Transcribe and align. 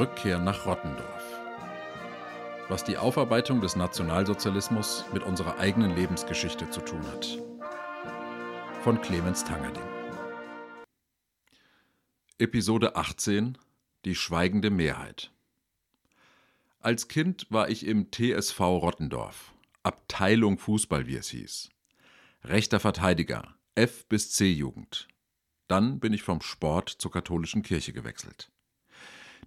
Rückkehr 0.00 0.38
nach 0.38 0.64
Rottendorf. 0.64 1.40
Was 2.68 2.84
die 2.84 2.96
Aufarbeitung 2.96 3.60
des 3.60 3.76
Nationalsozialismus 3.76 5.04
mit 5.12 5.22
unserer 5.22 5.58
eigenen 5.58 5.94
Lebensgeschichte 5.94 6.70
zu 6.70 6.80
tun 6.80 7.06
hat. 7.08 7.38
Von 8.82 9.00
Clemens 9.02 9.44
Tangerding. 9.44 9.82
Episode 12.38 12.96
18 12.96 13.58
Die 14.06 14.14
schweigende 14.14 14.70
Mehrheit. 14.70 15.30
Als 16.80 17.08
Kind 17.08 17.46
war 17.50 17.68
ich 17.68 17.84
im 17.84 18.10
TSV 18.10 18.58
Rottendorf, 18.58 19.52
Abteilung 19.82 20.58
Fußball, 20.58 21.06
wie 21.06 21.16
es 21.16 21.30
hieß. 21.30 21.70
Rechter 22.44 22.80
Verteidiger, 22.80 23.54
F 23.74 24.06
bis 24.08 24.30
C 24.30 24.50
Jugend. 24.50 25.08
Dann 25.68 26.00
bin 26.00 26.12
ich 26.12 26.22
vom 26.22 26.42
Sport 26.42 26.90
zur 26.90 27.10
katholischen 27.10 27.62
Kirche 27.62 27.92
gewechselt. 27.92 28.50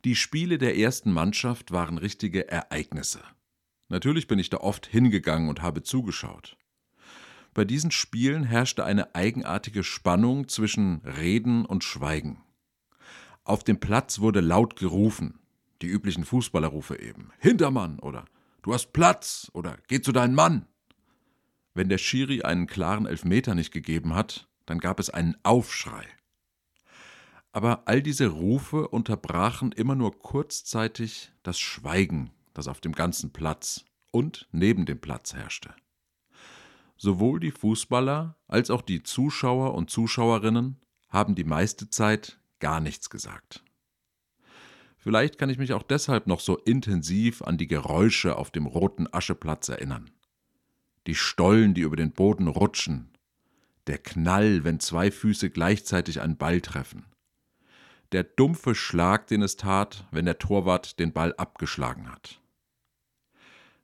Die 0.06 0.16
Spiele 0.16 0.58
der 0.58 0.78
ersten 0.78 1.12
Mannschaft 1.12 1.72
waren 1.72 1.98
richtige 1.98 2.48
Ereignisse. 2.48 3.22
Natürlich 3.90 4.28
bin 4.28 4.40
ich 4.40 4.50
da 4.50 4.58
oft 4.58 4.88
hingegangen 4.88 5.50
und 5.50 5.62
habe 5.62 5.84
zugeschaut. 5.84 6.58
Bei 7.54 7.64
diesen 7.64 7.92
Spielen 7.92 8.44
herrschte 8.44 8.84
eine 8.84 9.14
eigenartige 9.14 9.84
Spannung 9.84 10.48
zwischen 10.48 11.02
Reden 11.06 11.66
und 11.66 11.84
Schweigen. 11.84 12.42
Auf 13.44 13.64
dem 13.64 13.80
Platz 13.80 14.20
wurde 14.20 14.42
laut 14.42 14.76
gerufen, 14.78 15.40
die 15.84 15.88
üblichen 15.88 16.26
Fußballerrufe 16.26 17.00
eben. 17.00 17.32
Hintermann 17.38 18.00
oder 18.00 18.26
Du 18.64 18.74
hast 18.74 18.94
Platz 18.94 19.52
oder 19.54 19.78
Geh 19.88 20.02
zu 20.02 20.14
deinem 20.14 20.36
Mann. 20.36 20.66
Wenn 21.74 21.90
der 21.90 21.98
Schiri 21.98 22.44
einen 22.44 22.66
klaren 22.66 23.06
Elfmeter 23.06 23.56
nicht 23.56 23.72
gegeben 23.72 24.16
hat, 24.16 24.48
dann 24.66 24.80
gab 24.80 25.02
es 25.02 25.10
einen 25.10 25.36
Aufschrei. 25.44 26.08
Aber 27.52 27.88
all 27.88 28.02
diese 28.02 28.28
Rufe 28.28 28.88
unterbrachen 28.88 29.74
immer 29.74 29.96
nur 29.96 30.18
kurzzeitig 30.18 31.34
das 31.44 31.60
Schweigen, 31.60 32.32
das 32.54 32.70
auf 32.70 32.80
dem 32.80 32.94
ganzen 32.94 33.34
Platz 33.34 33.84
und 34.12 34.48
neben 34.54 34.86
dem 34.86 35.00
Platz 35.02 35.34
herrschte. 35.34 35.76
Sowohl 36.96 37.42
die 37.42 37.52
Fußballer 37.52 38.38
als 38.48 38.70
auch 38.70 38.82
die 38.82 39.04
Zuschauer 39.04 39.74
und 39.74 39.90
Zuschauerinnen 39.90 40.80
haben 41.10 41.36
die 41.36 41.44
meiste 41.44 41.90
Zeit 41.90 42.40
gar 42.60 42.80
nichts 42.80 43.10
gesagt. 43.10 43.62
Vielleicht 45.04 45.38
kann 45.38 45.50
ich 45.50 45.58
mich 45.58 45.74
auch 45.74 45.84
deshalb 45.84 46.28
noch 46.28 46.40
so 46.40 46.56
intensiv 46.60 47.42
an 47.42 47.58
die 47.58 47.68
Geräusche 47.68 48.38
auf 48.38 48.52
dem 48.52 48.66
roten 48.66 49.14
Ascheplatz 49.14 49.68
erinnern. 49.68 50.10
Die 51.08 51.16
Stollen, 51.16 51.74
die 51.74 51.82
über 51.82 51.98
den 51.98 52.14
Boden 52.14 52.48
rutschen, 52.48 53.12
der 53.88 53.98
Knall, 53.98 54.64
wenn 54.64 54.80
zwei 54.80 55.12
Füße 55.12 55.50
gleichzeitig 55.50 56.22
einen 56.22 56.38
Ball 56.38 56.62
treffen, 56.62 57.04
der 58.14 58.24
dumpfe 58.24 58.76
Schlag, 58.76 59.28
den 59.28 59.42
es 59.42 59.58
tat, 59.58 60.08
wenn 60.12 60.24
der 60.24 60.40
Torwart 60.40 60.98
den 61.00 61.12
Ball 61.12 61.34
abgeschlagen 61.36 62.10
hat. 62.10 62.40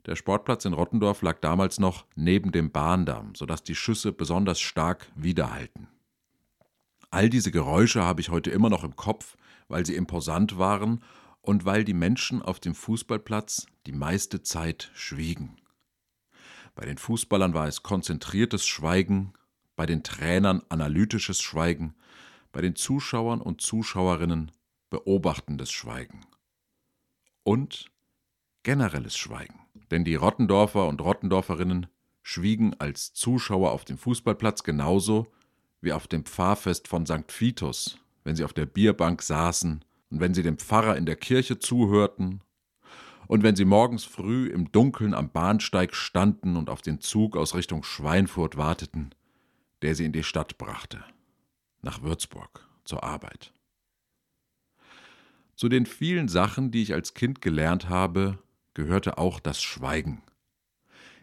Der 0.05 0.15
Sportplatz 0.15 0.63
in 0.63 0.71
Rottendorf 0.71 1.21
lag 1.21 1.41
damals 1.41 1.81
noch 1.81 2.05
neben 2.15 2.53
dem 2.53 2.71
Bahndamm, 2.71 3.35
sodass 3.35 3.61
die 3.61 3.75
Schüsse 3.75 4.13
besonders 4.13 4.61
stark 4.61 5.11
widerhalten. 5.15 5.89
All 7.11 7.29
diese 7.29 7.51
Geräusche 7.51 8.05
habe 8.05 8.21
ich 8.21 8.29
heute 8.29 8.51
immer 8.51 8.69
noch 8.69 8.85
im 8.85 8.95
Kopf, 8.95 9.35
weil 9.69 9.85
sie 9.85 9.95
imposant 9.95 10.57
waren 10.57 11.01
und 11.41 11.63
weil 11.63 11.85
die 11.85 11.93
Menschen 11.93 12.41
auf 12.41 12.59
dem 12.59 12.75
Fußballplatz 12.75 13.67
die 13.85 13.93
meiste 13.93 14.43
Zeit 14.43 14.91
schwiegen. 14.93 15.55
Bei 16.75 16.85
den 16.85 16.97
Fußballern 16.97 17.53
war 17.53 17.67
es 17.67 17.83
konzentriertes 17.83 18.67
Schweigen, 18.67 19.33
bei 19.75 19.85
den 19.85 20.03
Trainern 20.03 20.61
analytisches 20.69 21.41
Schweigen, 21.41 21.95
bei 22.51 22.61
den 22.61 22.75
Zuschauern 22.75 23.41
und 23.41 23.61
Zuschauerinnen 23.61 24.51
beobachtendes 24.89 25.71
Schweigen. 25.71 26.25
Und 27.43 27.89
generelles 28.63 29.17
Schweigen. 29.17 29.59
Denn 29.91 30.03
die 30.03 30.15
Rottendorfer 30.15 30.87
und 30.87 31.01
Rottendorferinnen 31.01 31.87
schwiegen 32.21 32.75
als 32.79 33.13
Zuschauer 33.13 33.71
auf 33.71 33.85
dem 33.85 33.97
Fußballplatz 33.97 34.63
genauso 34.63 35.27
wie 35.81 35.93
auf 35.93 36.07
dem 36.07 36.25
Pfarrfest 36.25 36.87
von 36.87 37.05
St. 37.05 37.29
Vitus, 37.29 37.97
wenn 38.29 38.35
sie 38.35 38.43
auf 38.43 38.53
der 38.53 38.67
Bierbank 38.67 39.23
saßen 39.23 39.83
und 40.11 40.19
wenn 40.19 40.35
sie 40.35 40.43
dem 40.43 40.59
Pfarrer 40.59 40.95
in 40.97 41.07
der 41.07 41.15
Kirche 41.15 41.57
zuhörten 41.57 42.41
und 43.25 43.41
wenn 43.41 43.55
sie 43.55 43.65
morgens 43.65 44.03
früh 44.03 44.45
im 44.49 44.71
Dunkeln 44.71 45.15
am 45.15 45.31
Bahnsteig 45.31 45.95
standen 45.95 46.55
und 46.55 46.69
auf 46.69 46.83
den 46.83 47.01
Zug 47.01 47.35
aus 47.35 47.55
Richtung 47.55 47.81
Schweinfurt 47.81 48.55
warteten, 48.55 49.15
der 49.81 49.95
sie 49.95 50.05
in 50.05 50.11
die 50.11 50.21
Stadt 50.21 50.59
brachte 50.59 51.03
nach 51.81 52.03
Würzburg 52.03 52.67
zur 52.83 53.03
Arbeit. 53.03 53.51
Zu 55.55 55.67
den 55.67 55.87
vielen 55.87 56.27
Sachen, 56.27 56.69
die 56.69 56.83
ich 56.83 56.93
als 56.93 57.15
Kind 57.15 57.41
gelernt 57.41 57.89
habe, 57.89 58.37
gehörte 58.75 59.17
auch 59.17 59.39
das 59.39 59.59
Schweigen. 59.59 60.21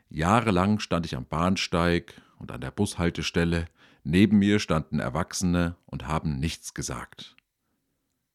Jahrelang 0.08 0.80
stand 0.80 1.06
ich 1.06 1.14
am 1.14 1.24
Bahnsteig 1.24 2.20
und 2.40 2.50
an 2.50 2.60
der 2.60 2.72
Bushaltestelle, 2.72 3.66
neben 4.06 4.38
mir 4.38 4.60
standen 4.60 5.00
Erwachsene 5.00 5.76
und 5.84 6.06
haben 6.06 6.38
nichts 6.38 6.74
gesagt. 6.74 7.34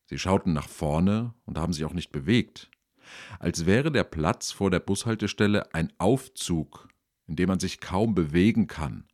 Sie 0.06 0.20
schauten 0.20 0.52
nach 0.52 0.68
vorne 0.68 1.34
und 1.46 1.58
haben 1.58 1.72
sich 1.72 1.86
auch 1.86 1.94
nicht 1.94 2.12
bewegt, 2.12 2.70
als 3.40 3.66
wäre 3.66 3.92
der 3.92 4.04
Platz 4.04 4.52
vor 4.52 4.70
der 4.70 4.82
Bushaltestelle 4.82 5.74
ein 5.74 5.94
Aufzug, 5.98 6.90
in 7.28 7.38
dem 7.38 7.48
man 7.48 7.62
sich 7.62 7.80
kaum 7.80 8.14
bewegen 8.14 8.68
kann 8.68 9.06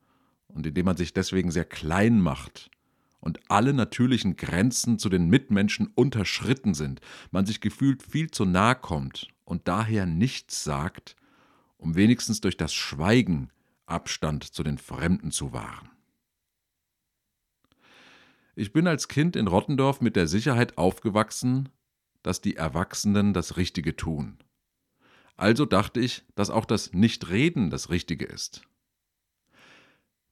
und 0.48 0.66
in 0.66 0.74
dem 0.74 0.86
man 0.86 0.98
sich 0.98 1.14
deswegen 1.14 1.52
sehr 1.52 1.66
klein 1.66 2.20
macht 2.20 2.72
und 3.20 3.40
alle 3.50 3.74
natürlichen 3.74 4.36
Grenzen 4.36 4.98
zu 4.98 5.10
den 5.10 5.30
Mitmenschen 5.30 5.92
unterschritten 5.94 6.74
sind, 6.74 7.02
man 7.30 7.46
sich 7.46 7.62
gefühlt 7.62 8.02
viel 8.02 8.32
zu 8.32 8.46
nahe 8.46 8.76
kommt 8.76 9.28
und 9.46 9.68
daher 9.68 10.08
nichts 10.08 10.64
sagt, 10.64 11.16
um 11.78 11.96
wenigstens 11.96 12.42
durch 12.42 12.58
das 12.58 12.74
Schweigen 12.74 13.52
Abstand 13.86 14.44
zu 14.44 14.64
den 14.64 14.80
Fremden 14.80 15.30
zu 15.30 15.54
wahren. 15.54 15.92
Ich 18.60 18.74
bin 18.74 18.88
als 18.88 19.08
Kind 19.08 19.36
in 19.36 19.46
Rottendorf 19.46 20.02
mit 20.02 20.16
der 20.16 20.26
Sicherheit 20.26 20.80
aufgewachsen, 20.80 21.70
dass 22.24 22.42
die 22.42 22.56
Erwachsenen 22.56 23.32
das 23.32 23.56
Richtige 23.56 23.96
tun. 23.96 24.40
Also 25.36 25.68
dachte 25.68 26.00
ich, 26.00 26.26
dass 26.34 26.50
auch 26.50 26.66
das 26.66 26.92
Nichtreden 26.92 27.70
das 27.70 27.92
Richtige 27.92 28.26
ist. 28.26 28.64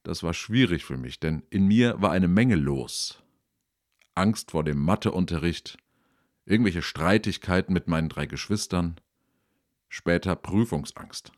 Das 0.02 0.24
war 0.24 0.34
schwierig 0.34 0.84
für 0.84 0.96
mich, 0.96 1.20
denn 1.20 1.44
in 1.50 1.68
mir 1.68 2.02
war 2.02 2.10
eine 2.10 2.26
Menge 2.26 2.56
los. 2.56 3.22
Angst 4.16 4.50
vor 4.50 4.64
dem 4.64 4.82
Matheunterricht, 4.82 5.78
irgendwelche 6.46 6.82
Streitigkeiten 6.82 7.72
mit 7.72 7.86
meinen 7.86 8.08
drei 8.08 8.26
Geschwistern, 8.26 8.96
später 9.88 10.34
Prüfungsangst. 10.34 11.30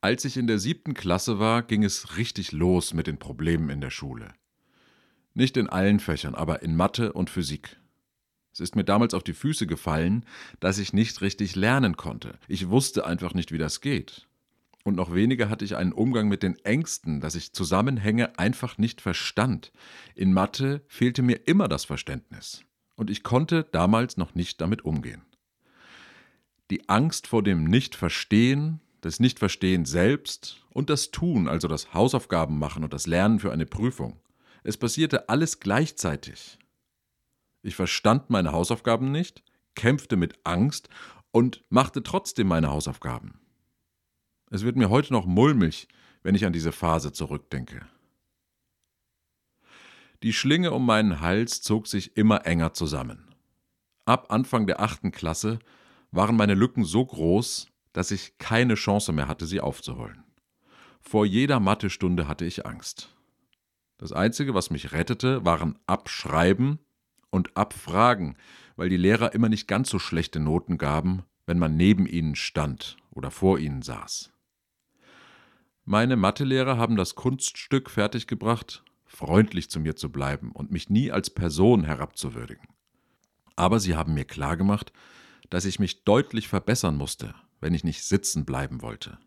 Als 0.00 0.24
ich 0.24 0.36
in 0.36 0.48
der 0.48 0.58
siebten 0.58 0.94
Klasse 0.94 1.38
war, 1.38 1.62
ging 1.62 1.84
es 1.84 2.16
richtig 2.16 2.50
los 2.50 2.94
mit 2.94 3.06
den 3.06 3.20
Problemen 3.20 3.70
in 3.70 3.80
der 3.80 3.90
Schule. 3.90 4.34
Nicht 5.34 5.56
in 5.56 5.68
allen 5.68 6.00
Fächern, 6.00 6.34
aber 6.34 6.62
in 6.62 6.76
Mathe 6.76 7.12
und 7.12 7.30
Physik. 7.30 7.78
Es 8.52 8.60
ist 8.60 8.76
mir 8.76 8.84
damals 8.84 9.14
auf 9.14 9.24
die 9.24 9.32
Füße 9.32 9.66
gefallen, 9.66 10.26
dass 10.60 10.78
ich 10.78 10.92
nicht 10.92 11.22
richtig 11.22 11.56
lernen 11.56 11.96
konnte. 11.96 12.38
Ich 12.48 12.68
wusste 12.68 13.06
einfach 13.06 13.32
nicht, 13.32 13.50
wie 13.50 13.58
das 13.58 13.80
geht 13.80 14.26
und 14.84 14.96
noch 14.96 15.14
weniger 15.14 15.48
hatte 15.48 15.64
ich 15.64 15.76
einen 15.76 15.92
Umgang 15.92 16.28
mit 16.28 16.42
den 16.42 16.56
Ängsten, 16.64 17.20
dass 17.20 17.34
ich 17.34 17.52
Zusammenhänge 17.52 18.38
einfach 18.38 18.78
nicht 18.78 19.00
verstand. 19.00 19.72
In 20.14 20.32
Mathe 20.32 20.82
fehlte 20.88 21.22
mir 21.22 21.46
immer 21.46 21.68
das 21.68 21.84
Verständnis 21.84 22.64
und 22.96 23.10
ich 23.10 23.22
konnte 23.22 23.66
damals 23.72 24.16
noch 24.16 24.34
nicht 24.34 24.60
damit 24.60 24.84
umgehen. 24.84 25.22
Die 26.70 26.88
Angst 26.88 27.26
vor 27.26 27.42
dem 27.42 27.64
Nichtverstehen, 27.64 28.80
das 29.00 29.20
Nichtverstehen 29.20 29.84
selbst 29.84 30.64
und 30.70 30.90
das 30.90 31.10
Tun, 31.10 31.48
also 31.48 31.68
das 31.68 31.92
Hausaufgaben 31.92 32.58
machen 32.58 32.82
und 32.82 32.92
das 32.92 33.06
Lernen 33.06 33.40
für 33.40 33.52
eine 33.52 33.66
Prüfung. 33.66 34.18
Es 34.62 34.76
passierte 34.76 35.28
alles 35.28 35.60
gleichzeitig. 35.60 36.58
Ich 37.62 37.74
verstand 37.74 38.30
meine 38.30 38.52
Hausaufgaben 38.52 39.10
nicht, 39.10 39.42
kämpfte 39.74 40.16
mit 40.16 40.38
Angst 40.44 40.88
und 41.30 41.64
machte 41.68 42.02
trotzdem 42.02 42.48
meine 42.48 42.70
Hausaufgaben. 42.70 43.40
Es 44.50 44.64
wird 44.64 44.76
mir 44.76 44.90
heute 44.90 45.12
noch 45.12 45.26
mulmig, 45.26 45.88
wenn 46.22 46.34
ich 46.34 46.44
an 46.44 46.52
diese 46.52 46.72
Phase 46.72 47.12
zurückdenke. 47.12 47.86
Die 50.22 50.32
Schlinge 50.32 50.70
um 50.70 50.86
meinen 50.86 51.20
Hals 51.20 51.62
zog 51.62 51.88
sich 51.88 52.16
immer 52.16 52.46
enger 52.46 52.74
zusammen. 52.74 53.34
Ab 54.04 54.30
Anfang 54.30 54.66
der 54.66 54.80
achten 54.80 55.10
Klasse 55.10 55.58
waren 56.12 56.36
meine 56.36 56.54
Lücken 56.54 56.84
so 56.84 57.04
groß, 57.04 57.68
dass 57.92 58.10
ich 58.10 58.38
keine 58.38 58.74
Chance 58.74 59.12
mehr 59.12 59.26
hatte, 59.26 59.46
sie 59.46 59.60
aufzuholen. 59.60 60.22
Vor 61.00 61.26
jeder 61.26 61.58
Mathestunde 61.58 62.28
hatte 62.28 62.44
ich 62.44 62.66
Angst. 62.66 63.16
Das 64.02 64.10
Einzige, 64.10 64.52
was 64.52 64.70
mich 64.70 64.90
rettete, 64.90 65.44
waren 65.44 65.78
Abschreiben 65.86 66.80
und 67.30 67.56
Abfragen, 67.56 68.36
weil 68.74 68.88
die 68.88 68.96
Lehrer 68.96 69.32
immer 69.32 69.48
nicht 69.48 69.68
ganz 69.68 69.90
so 69.90 70.00
schlechte 70.00 70.40
Noten 70.40 70.76
gaben, 70.76 71.22
wenn 71.46 71.56
man 71.56 71.76
neben 71.76 72.08
ihnen 72.08 72.34
stand 72.34 72.96
oder 73.12 73.30
vor 73.30 73.60
ihnen 73.60 73.80
saß. 73.80 74.32
Meine 75.84 76.16
Mathelehrer 76.16 76.78
haben 76.78 76.96
das 76.96 77.14
Kunststück 77.14 77.90
fertiggebracht, 77.90 78.82
freundlich 79.04 79.70
zu 79.70 79.78
mir 79.78 79.94
zu 79.94 80.10
bleiben 80.10 80.50
und 80.50 80.72
mich 80.72 80.90
nie 80.90 81.12
als 81.12 81.30
Person 81.30 81.84
herabzuwürdigen. 81.84 82.66
Aber 83.54 83.78
sie 83.78 83.94
haben 83.94 84.14
mir 84.14 84.24
klargemacht, 84.24 84.92
dass 85.48 85.64
ich 85.64 85.78
mich 85.78 86.02
deutlich 86.02 86.48
verbessern 86.48 86.96
musste, 86.96 87.36
wenn 87.60 87.72
ich 87.72 87.84
nicht 87.84 88.02
sitzen 88.02 88.46
bleiben 88.46 88.82
wollte. 88.82 89.18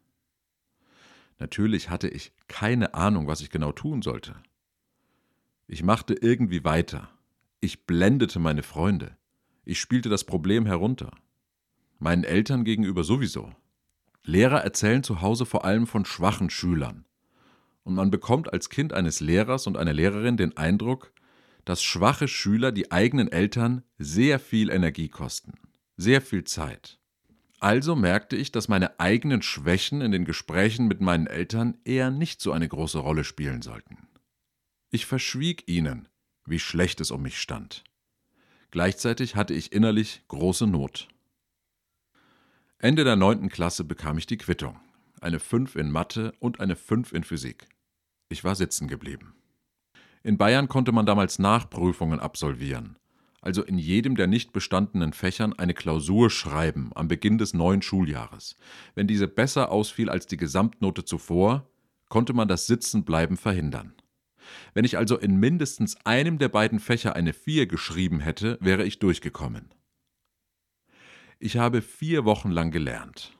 Natürlich 1.39 1.89
hatte 1.89 2.09
ich 2.09 2.33
keine 2.49 2.93
Ahnung, 2.93 3.25
was 3.25 3.39
ich 3.39 3.49
genau 3.49 3.71
tun 3.71 4.01
sollte. 4.01 4.35
Ich 5.67 5.81
machte 5.81 6.13
irgendwie 6.13 6.63
weiter. 6.63 7.09
Ich 7.59 7.87
blendete 7.87 8.39
meine 8.39 8.61
Freunde. 8.61 9.17
Ich 9.63 9.79
spielte 9.79 10.09
das 10.09 10.23
Problem 10.23 10.67
herunter. 10.67 11.11
Meinen 11.97 12.23
Eltern 12.23 12.65
gegenüber 12.65 13.03
sowieso. 13.03 13.51
Lehrer 14.23 14.63
erzählen 14.63 15.01
zu 15.01 15.21
Hause 15.21 15.45
vor 15.45 15.65
allem 15.65 15.87
von 15.87 16.05
schwachen 16.05 16.51
Schülern. 16.51 17.05
Und 17.83 17.95
man 17.95 18.11
bekommt 18.11 18.53
als 18.53 18.69
Kind 18.69 18.93
eines 18.93 19.21
Lehrers 19.21 19.65
und 19.65 19.77
einer 19.77 19.93
Lehrerin 19.93 20.37
den 20.37 20.55
Eindruck, 20.55 21.11
dass 21.63 21.81
schwache 21.81 22.27
Schüler 22.27 22.71
die 22.71 22.91
eigenen 22.91 23.31
Eltern 23.31 23.81
sehr 23.97 24.39
viel 24.39 24.69
Energie 24.69 25.09
kosten, 25.09 25.53
sehr 25.97 26.21
viel 26.21 26.43
Zeit. 26.43 26.99
Also 27.59 27.95
merkte 27.95 28.35
ich, 28.35 28.51
dass 28.51 28.67
meine 28.67 28.99
eigenen 28.99 29.41
Schwächen 29.41 30.01
in 30.01 30.11
den 30.11 30.25
Gesprächen 30.25 30.87
mit 30.87 31.01
meinen 31.01 31.25
Eltern 31.25 31.77
eher 31.85 32.11
nicht 32.11 32.39
so 32.39 32.51
eine 32.51 32.67
große 32.67 32.99
Rolle 32.99 33.23
spielen 33.23 33.63
sollten. 33.63 34.07
Ich 34.95 35.07
verschwieg 35.07 35.67
ihnen, 35.67 36.07
wie 36.45 36.57
schlecht 36.57 37.01
es 37.01 37.11
um 37.11 37.21
mich 37.21 37.37
stand. 37.37 37.83
Gleichzeitig 38.71 39.35
hatte 39.35 39.53
ich 39.53 39.73
innerlich 39.73 40.23
große 40.29 40.67
Not. 40.67 41.09
Ende 42.77 43.03
der 43.03 43.17
neunten 43.17 43.49
Klasse 43.49 43.83
bekam 43.83 44.17
ich 44.17 44.25
die 44.25 44.37
Quittung. 44.37 44.79
Eine 45.19 45.41
5 45.41 45.75
in 45.75 45.91
Mathe 45.91 46.33
und 46.39 46.61
eine 46.61 46.77
5 46.77 47.11
in 47.11 47.25
Physik. 47.25 47.67
Ich 48.29 48.45
war 48.45 48.55
sitzen 48.55 48.87
geblieben. 48.87 49.35
In 50.23 50.37
Bayern 50.37 50.69
konnte 50.69 50.93
man 50.93 51.05
damals 51.05 51.39
Nachprüfungen 51.39 52.21
absolvieren, 52.21 52.97
also 53.41 53.63
in 53.63 53.77
jedem 53.77 54.15
der 54.15 54.27
nicht 54.27 54.53
bestandenen 54.53 55.11
Fächern 55.11 55.51
eine 55.51 55.73
Klausur 55.73 56.29
schreiben 56.29 56.91
am 56.95 57.09
Beginn 57.09 57.37
des 57.37 57.53
neuen 57.53 57.81
Schuljahres. 57.81 58.55
Wenn 58.93 59.07
diese 59.07 59.27
besser 59.27 59.73
ausfiel 59.73 60.09
als 60.09 60.25
die 60.25 60.37
Gesamtnote 60.37 61.03
zuvor, 61.03 61.69
konnte 62.07 62.31
man 62.31 62.47
das 62.47 62.65
Sitzenbleiben 62.65 63.35
verhindern. 63.35 63.93
Wenn 64.73 64.85
ich 64.85 64.97
also 64.97 65.17
in 65.17 65.37
mindestens 65.37 65.97
einem 66.05 66.37
der 66.37 66.49
beiden 66.49 66.79
Fächer 66.79 67.15
eine 67.15 67.33
4 67.33 67.67
geschrieben 67.67 68.19
hätte, 68.19 68.57
wäre 68.61 68.83
ich 68.83 68.99
durchgekommen. 68.99 69.73
Ich 71.39 71.57
habe 71.57 71.81
vier 71.81 72.25
Wochen 72.25 72.49
lang 72.49 72.71
gelernt. 72.71 73.33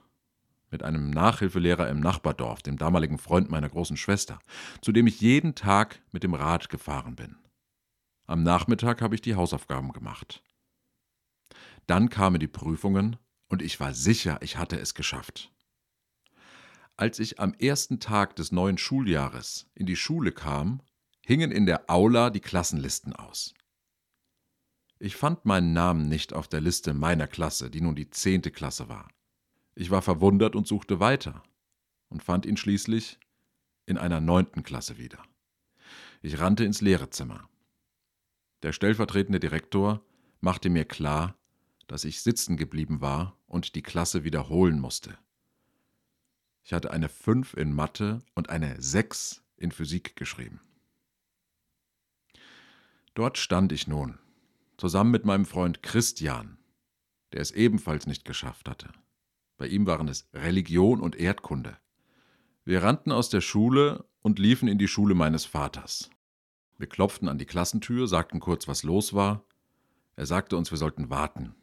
Mit 0.70 0.84
einem 0.84 1.10
Nachhilfelehrer 1.10 1.88
im 1.90 2.00
Nachbardorf, 2.00 2.62
dem 2.62 2.78
damaligen 2.78 3.18
Freund 3.18 3.50
meiner 3.50 3.70
großen 3.70 3.98
Schwester, 3.98 4.40
zu 4.82 4.92
dem 4.92 5.08
ich 5.08 5.22
jeden 5.22 5.56
Tag 5.56 6.02
mit 6.12 6.24
dem 6.24 6.34
Rad 6.34 6.70
gefahren 6.70 7.16
bin. 7.16 7.38
Am 8.28 8.44
Nachmittag 8.44 9.02
habe 9.02 9.16
ich 9.16 9.22
die 9.22 9.36
Hausaufgaben 9.36 9.92
gemacht. 9.94 10.44
Dann 11.88 12.10
kamen 12.10 12.40
die 12.40 12.48
Prüfungen 12.48 13.18
und 13.48 13.62
ich 13.62 13.80
war 13.80 13.94
sicher, 13.94 14.40
ich 14.42 14.58
hatte 14.58 14.80
es 14.80 14.96
geschafft. 14.96 15.52
Als 16.98 17.20
ich 17.20 17.40
am 17.40 17.54
ersten 17.54 18.00
Tag 18.00 18.36
des 18.36 18.52
neuen 18.52 18.78
Schuljahres 18.78 19.70
in 19.76 19.86
die 19.86 19.96
Schule 19.96 20.32
kam, 20.32 20.82
hingen 21.26 21.52
in 21.52 21.66
der 21.66 21.90
Aula 21.90 22.30
die 22.30 22.40
Klassenlisten 22.40 23.14
aus. 23.14 23.56
Ich 25.00 25.16
fand 25.16 25.44
meinen 25.46 25.74
Namen 25.74 26.08
nicht 26.08 26.34
auf 26.34 26.48
der 26.48 26.62
Liste 26.62 26.94
meiner 26.94 27.28
Klasse, 27.28 27.72
die 27.72 27.82
nun 27.82 27.96
die 27.96 28.12
zehnte 28.12 28.52
Klasse 28.52 28.90
war. 28.90 29.10
Ich 29.74 29.90
war 29.90 30.04
verwundert 30.04 30.56
und 30.56 30.68
suchte 30.68 31.00
weiter 31.00 31.42
und 32.10 32.24
fand 32.24 32.46
ihn 32.46 32.58
schließlich 32.58 33.20
in 33.88 33.98
einer 33.98 34.22
neunten 34.22 34.62
Klasse 34.62 35.00
wieder. 35.00 35.22
Ich 36.22 36.40
rannte 36.40 36.64
ins 36.64 36.82
Lehrerzimmer. 36.82 37.50
Der 38.62 38.72
stellvertretende 38.72 39.40
Direktor 39.40 40.06
machte 40.42 40.70
mir 40.70 40.86
klar, 40.86 41.36
dass 41.88 42.04
ich 42.04 42.22
sitzen 42.22 42.56
geblieben 42.56 43.02
war 43.02 43.36
und 43.48 43.74
die 43.74 43.84
Klasse 43.84 44.24
wiederholen 44.24 44.80
musste. 44.80 45.18
Ich 46.64 46.72
hatte 46.72 46.92
eine 46.92 47.10
5 47.10 47.56
in 47.56 47.74
Mathe 47.74 48.20
und 48.36 48.50
eine 48.50 48.80
6 48.80 49.44
in 49.58 49.72
Physik 49.72 50.16
geschrieben. 50.16 50.62
Dort 53.16 53.38
stand 53.38 53.72
ich 53.72 53.88
nun, 53.88 54.20
zusammen 54.78 55.10
mit 55.10 55.24
meinem 55.24 55.46
Freund 55.46 55.82
Christian, 55.82 56.58
der 57.32 57.40
es 57.40 57.52
ebenfalls 57.52 58.08
nicht 58.08 58.26
geschafft 58.26 58.70
hatte. 58.70 58.90
Bei 59.58 59.68
ihm 59.68 59.88
waren 59.88 60.10
es 60.10 60.28
Religion 60.34 61.00
und 61.00 61.16
Erdkunde. 61.16 61.78
Wir 62.66 62.84
rannten 62.84 63.14
aus 63.14 63.30
der 63.30 63.40
Schule 63.40 64.04
und 64.22 64.38
liefen 64.38 64.68
in 64.68 64.78
die 64.78 64.90
Schule 64.90 65.16
meines 65.16 65.46
Vaters. 65.46 66.10
Wir 66.78 66.88
klopften 66.88 67.30
an 67.30 67.38
die 67.38 67.46
Klassentür, 67.46 68.06
sagten 68.08 68.42
kurz, 68.42 68.68
was 68.68 68.84
los 68.84 69.14
war. 69.14 69.46
Er 70.18 70.26
sagte 70.26 70.58
uns, 70.58 70.72
wir 70.72 70.78
sollten 70.78 71.10
warten. 71.10 71.56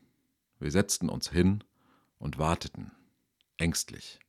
Wir 0.58 0.70
setzten 0.70 1.10
uns 1.10 1.28
hin 1.28 1.62
und 2.18 2.38
warteten, 2.38 2.92
ängstlich. 3.58 4.20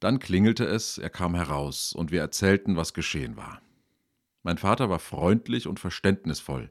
Dann 0.00 0.18
klingelte 0.18 0.64
es, 0.64 0.98
er 0.98 1.10
kam 1.10 1.36
heraus, 1.36 1.92
und 1.92 2.10
wir 2.10 2.20
erzählten, 2.20 2.74
was 2.74 2.94
geschehen 2.94 3.36
war. 3.36 3.62
Mein 4.42 4.58
Vater 4.58 4.88
war 4.88 4.98
freundlich 4.98 5.66
und 5.66 5.78
verständnisvoll, 5.78 6.70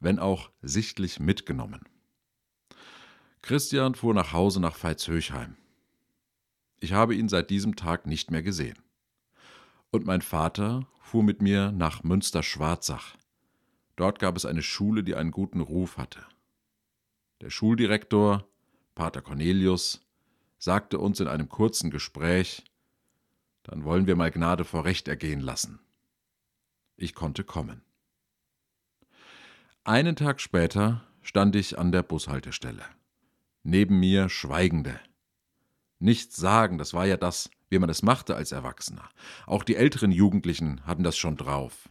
wenn 0.00 0.18
auch 0.18 0.50
sichtlich 0.62 1.20
mitgenommen. 1.20 1.82
Christian 3.42 3.94
fuhr 3.94 4.14
nach 4.14 4.32
Hause 4.32 4.60
nach 4.60 4.76
Veitshöchheim. 4.82 5.56
Ich 6.80 6.92
habe 6.92 7.14
ihn 7.14 7.28
seit 7.28 7.50
diesem 7.50 7.76
Tag 7.76 8.06
nicht 8.06 8.30
mehr 8.30 8.42
gesehen. 8.42 8.78
Und 9.90 10.06
mein 10.06 10.22
Vater 10.22 10.86
fuhr 11.00 11.22
mit 11.22 11.42
mir 11.42 11.70
nach 11.70 12.02
Münster-Schwarzach. 12.02 13.16
Dort 13.96 14.18
gab 14.18 14.36
es 14.36 14.44
eine 14.44 14.62
Schule, 14.62 15.04
die 15.04 15.14
einen 15.14 15.30
guten 15.30 15.60
Ruf 15.60 15.98
hatte. 15.98 16.26
Der 17.42 17.50
Schuldirektor, 17.50 18.48
Pater 18.94 19.20
Cornelius, 19.20 20.00
sagte 20.58 20.98
uns 20.98 21.20
in 21.20 21.28
einem 21.28 21.48
kurzen 21.48 21.90
Gespräch, 21.90 22.64
dann 23.62 23.84
wollen 23.84 24.06
wir 24.06 24.16
mal 24.16 24.30
Gnade 24.30 24.64
vor 24.64 24.84
Recht 24.84 25.06
ergehen 25.06 25.40
lassen. 25.40 25.80
Ich 26.96 27.14
konnte 27.14 27.44
kommen. 27.44 27.82
Einen 29.82 30.16
Tag 30.16 30.40
später 30.40 31.06
stand 31.22 31.56
ich 31.56 31.78
an 31.78 31.92
der 31.92 32.02
Bushaltestelle. 32.02 32.84
Neben 33.62 33.98
mir 33.98 34.28
Schweigende. 34.28 35.00
Nichts 35.98 36.36
sagen, 36.36 36.78
das 36.78 36.94
war 36.94 37.06
ja 37.06 37.16
das, 37.16 37.50
wie 37.70 37.78
man 37.78 37.90
es 37.90 38.02
machte 38.02 38.36
als 38.36 38.52
Erwachsener. 38.52 39.08
Auch 39.46 39.64
die 39.64 39.76
älteren 39.76 40.12
Jugendlichen 40.12 40.86
hatten 40.86 41.02
das 41.02 41.16
schon 41.16 41.36
drauf. 41.36 41.88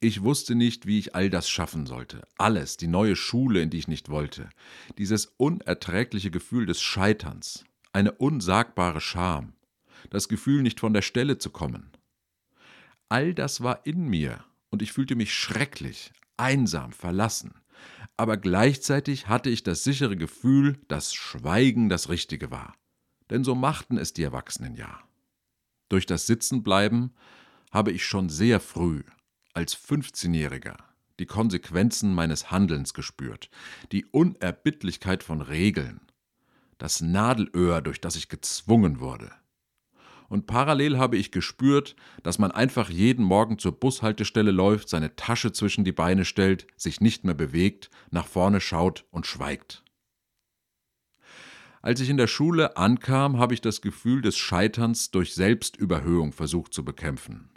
Ich 0.00 0.22
wusste 0.22 0.54
nicht, 0.54 0.86
wie 0.86 0.98
ich 0.98 1.14
all 1.14 1.30
das 1.30 1.48
schaffen 1.48 1.86
sollte. 1.86 2.22
Alles, 2.36 2.76
die 2.76 2.86
neue 2.86 3.16
Schule, 3.16 3.62
in 3.62 3.70
die 3.70 3.78
ich 3.78 3.88
nicht 3.88 4.08
wollte. 4.08 4.48
Dieses 4.96 5.26
unerträgliche 5.26 6.30
Gefühl 6.30 6.66
des 6.66 6.80
Scheiterns. 6.80 7.64
Eine 7.92 8.12
unsagbare 8.12 9.00
Scham. 9.00 9.54
Das 10.10 10.28
Gefühl, 10.28 10.62
nicht 10.62 10.78
von 10.78 10.92
der 10.92 11.02
Stelle 11.02 11.38
zu 11.38 11.50
kommen. 11.50 11.90
All 13.08 13.34
das 13.34 13.62
war 13.62 13.86
in 13.86 14.08
mir 14.08 14.44
und 14.70 14.82
ich 14.82 14.92
fühlte 14.92 15.16
mich 15.16 15.32
schrecklich, 15.32 16.12
einsam, 16.36 16.92
verlassen. 16.92 17.54
Aber 18.16 18.36
gleichzeitig 18.36 19.28
hatte 19.28 19.50
ich 19.50 19.62
das 19.62 19.84
sichere 19.84 20.16
Gefühl, 20.16 20.78
dass 20.88 21.14
Schweigen 21.14 21.88
das 21.88 22.08
Richtige 22.08 22.50
war. 22.50 22.74
Denn 23.30 23.44
so 23.44 23.54
machten 23.54 23.96
es 23.96 24.12
die 24.12 24.22
Erwachsenen 24.22 24.74
ja. 24.74 25.00
Durch 25.88 26.06
das 26.06 26.26
Sitzenbleiben 26.26 27.14
habe 27.70 27.92
ich 27.92 28.04
schon 28.04 28.28
sehr 28.28 28.60
früh 28.60 29.02
als 29.54 29.76
15-Jähriger 29.76 30.76
die 31.18 31.26
Konsequenzen 31.26 32.14
meines 32.14 32.50
Handelns 32.50 32.94
gespürt, 32.94 33.50
die 33.92 34.06
Unerbittlichkeit 34.06 35.22
von 35.22 35.40
Regeln, 35.40 36.00
das 36.78 37.00
Nadelöhr, 37.00 37.80
durch 37.80 38.00
das 38.00 38.16
ich 38.16 38.28
gezwungen 38.28 39.00
wurde. 39.00 39.32
Und 40.28 40.46
parallel 40.46 40.98
habe 40.98 41.16
ich 41.16 41.32
gespürt, 41.32 41.96
dass 42.22 42.38
man 42.38 42.52
einfach 42.52 42.90
jeden 42.90 43.24
Morgen 43.24 43.58
zur 43.58 43.72
Bushaltestelle 43.72 44.50
läuft, 44.50 44.88
seine 44.88 45.16
Tasche 45.16 45.52
zwischen 45.52 45.84
die 45.84 45.92
Beine 45.92 46.24
stellt, 46.24 46.66
sich 46.76 47.00
nicht 47.00 47.24
mehr 47.24 47.34
bewegt, 47.34 47.90
nach 48.10 48.26
vorne 48.26 48.60
schaut 48.60 49.06
und 49.10 49.26
schweigt. 49.26 49.82
Als 51.80 52.00
ich 52.00 52.10
in 52.10 52.18
der 52.18 52.26
Schule 52.26 52.76
ankam, 52.76 53.38
habe 53.38 53.54
ich 53.54 53.60
das 53.60 53.80
Gefühl 53.80 54.20
des 54.20 54.36
Scheiterns 54.36 55.10
durch 55.10 55.34
Selbstüberhöhung 55.34 56.32
versucht 56.32 56.74
zu 56.74 56.84
bekämpfen. 56.84 57.50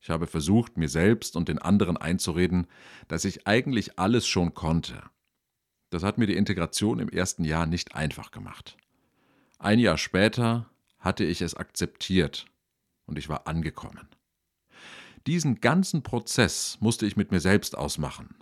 Ich 0.00 0.10
habe 0.10 0.26
versucht, 0.26 0.76
mir 0.76 0.88
selbst 0.88 1.36
und 1.36 1.48
den 1.48 1.58
anderen 1.58 1.96
einzureden, 1.96 2.66
dass 3.08 3.24
ich 3.24 3.46
eigentlich 3.46 3.98
alles 3.98 4.26
schon 4.26 4.54
konnte. 4.54 5.02
Das 5.90 6.02
hat 6.02 6.18
mir 6.18 6.26
die 6.26 6.36
Integration 6.36 6.98
im 6.98 7.08
ersten 7.08 7.44
Jahr 7.44 7.66
nicht 7.66 7.94
einfach 7.94 8.30
gemacht. 8.30 8.76
Ein 9.58 9.78
Jahr 9.78 9.98
später 9.98 10.70
hatte 10.98 11.24
ich 11.24 11.42
es 11.42 11.54
akzeptiert 11.54 12.46
und 13.06 13.18
ich 13.18 13.28
war 13.28 13.46
angekommen. 13.46 14.08
Diesen 15.26 15.60
ganzen 15.60 16.02
Prozess 16.02 16.78
musste 16.80 17.06
ich 17.06 17.16
mit 17.16 17.30
mir 17.30 17.40
selbst 17.40 17.76
ausmachen. 17.76 18.36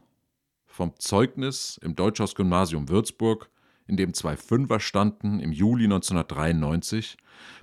Vom 0.66 0.94
Zeugnis 0.98 1.78
im 1.82 1.96
Deutschhaus-Gymnasium 1.96 2.88
Würzburg 2.88 3.50
in 3.86 3.96
dem 3.96 4.14
zwei 4.14 4.36
Fünfer 4.36 4.80
standen 4.80 5.40
im 5.40 5.52
Juli 5.52 5.84
1993, 5.84 7.16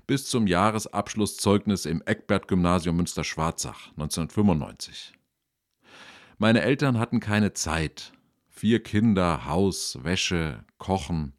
bis 0.07 0.27
zum 0.27 0.47
Jahresabschlusszeugnis 0.47 1.85
im 1.85 2.01
Eckbert-Gymnasium 2.01 2.95
Münster-Schwarzach 2.95 3.89
1995. 3.91 5.13
Meine 6.37 6.61
Eltern 6.61 6.97
hatten 6.99 7.19
keine 7.19 7.53
Zeit. 7.53 8.13
Vier 8.49 8.81
Kinder, 8.81 9.45
Haus, 9.45 9.99
Wäsche, 10.03 10.63
Kochen. 10.77 11.33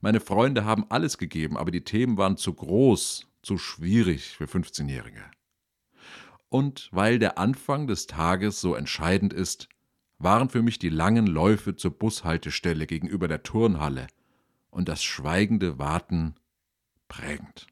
Meine 0.00 0.20
Freunde 0.20 0.64
haben 0.64 0.86
alles 0.88 1.18
gegeben, 1.18 1.56
aber 1.58 1.70
die 1.70 1.84
Themen 1.84 2.16
waren 2.16 2.38
zu 2.38 2.54
groß, 2.54 3.26
zu 3.42 3.58
schwierig 3.58 4.30
für 4.36 4.44
15-Jährige. 4.44 5.30
Und 6.48 6.88
weil 6.90 7.18
der 7.18 7.38
Anfang 7.38 7.86
des 7.86 8.06
Tages 8.06 8.60
so 8.60 8.74
entscheidend 8.74 9.32
ist, 9.32 9.68
waren 10.18 10.48
für 10.48 10.62
mich 10.62 10.78
die 10.78 10.88
langen 10.88 11.26
Läufe 11.26 11.76
zur 11.76 11.92
Bushaltestelle 11.92 12.86
gegenüber 12.86 13.28
der 13.28 13.42
Turnhalle 13.42 14.06
und 14.70 14.88
das 14.88 15.02
schweigende 15.02 15.78
Warten 15.78 16.34
prägend. 17.08 17.66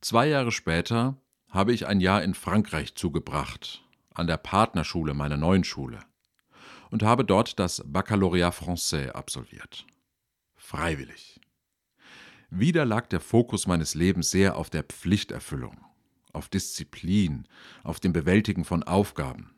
Zwei 0.00 0.28
Jahre 0.28 0.52
später 0.52 1.16
habe 1.50 1.72
ich 1.72 1.86
ein 1.86 2.00
Jahr 2.00 2.22
in 2.22 2.34
Frankreich 2.34 2.94
zugebracht, 2.94 3.84
an 4.14 4.26
der 4.26 4.36
Partnerschule 4.36 5.14
meiner 5.14 5.36
neuen 5.36 5.64
Schule, 5.64 6.00
und 6.90 7.02
habe 7.02 7.24
dort 7.24 7.58
das 7.58 7.82
Baccalaureat 7.86 8.54
Français 8.54 9.10
absolviert. 9.10 9.86
Freiwillig. 10.66 11.40
Wieder 12.50 12.84
lag 12.84 13.06
der 13.06 13.20
Fokus 13.20 13.68
meines 13.68 13.94
Lebens 13.94 14.32
sehr 14.32 14.56
auf 14.56 14.68
der 14.68 14.82
Pflichterfüllung, 14.82 15.78
auf 16.32 16.48
Disziplin, 16.48 17.46
auf 17.84 18.00
dem 18.00 18.12
Bewältigen 18.12 18.64
von 18.64 18.82
Aufgaben. 18.82 19.54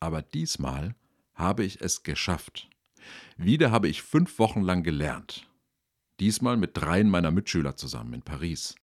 Aber 0.00 0.22
diesmal 0.22 0.96
habe 1.34 1.64
ich 1.64 1.80
es 1.80 2.02
geschafft. 2.02 2.68
Wieder 3.36 3.70
habe 3.70 3.86
ich 3.86 4.02
fünf 4.02 4.40
Wochen 4.40 4.62
lang 4.62 4.82
gelernt. 4.82 5.48
Diesmal 6.18 6.56
mit 6.56 6.76
dreien 6.76 7.08
meiner 7.08 7.30
Mitschüler 7.30 7.76
zusammen 7.76 8.12
in 8.12 8.22
Paris. 8.22 8.74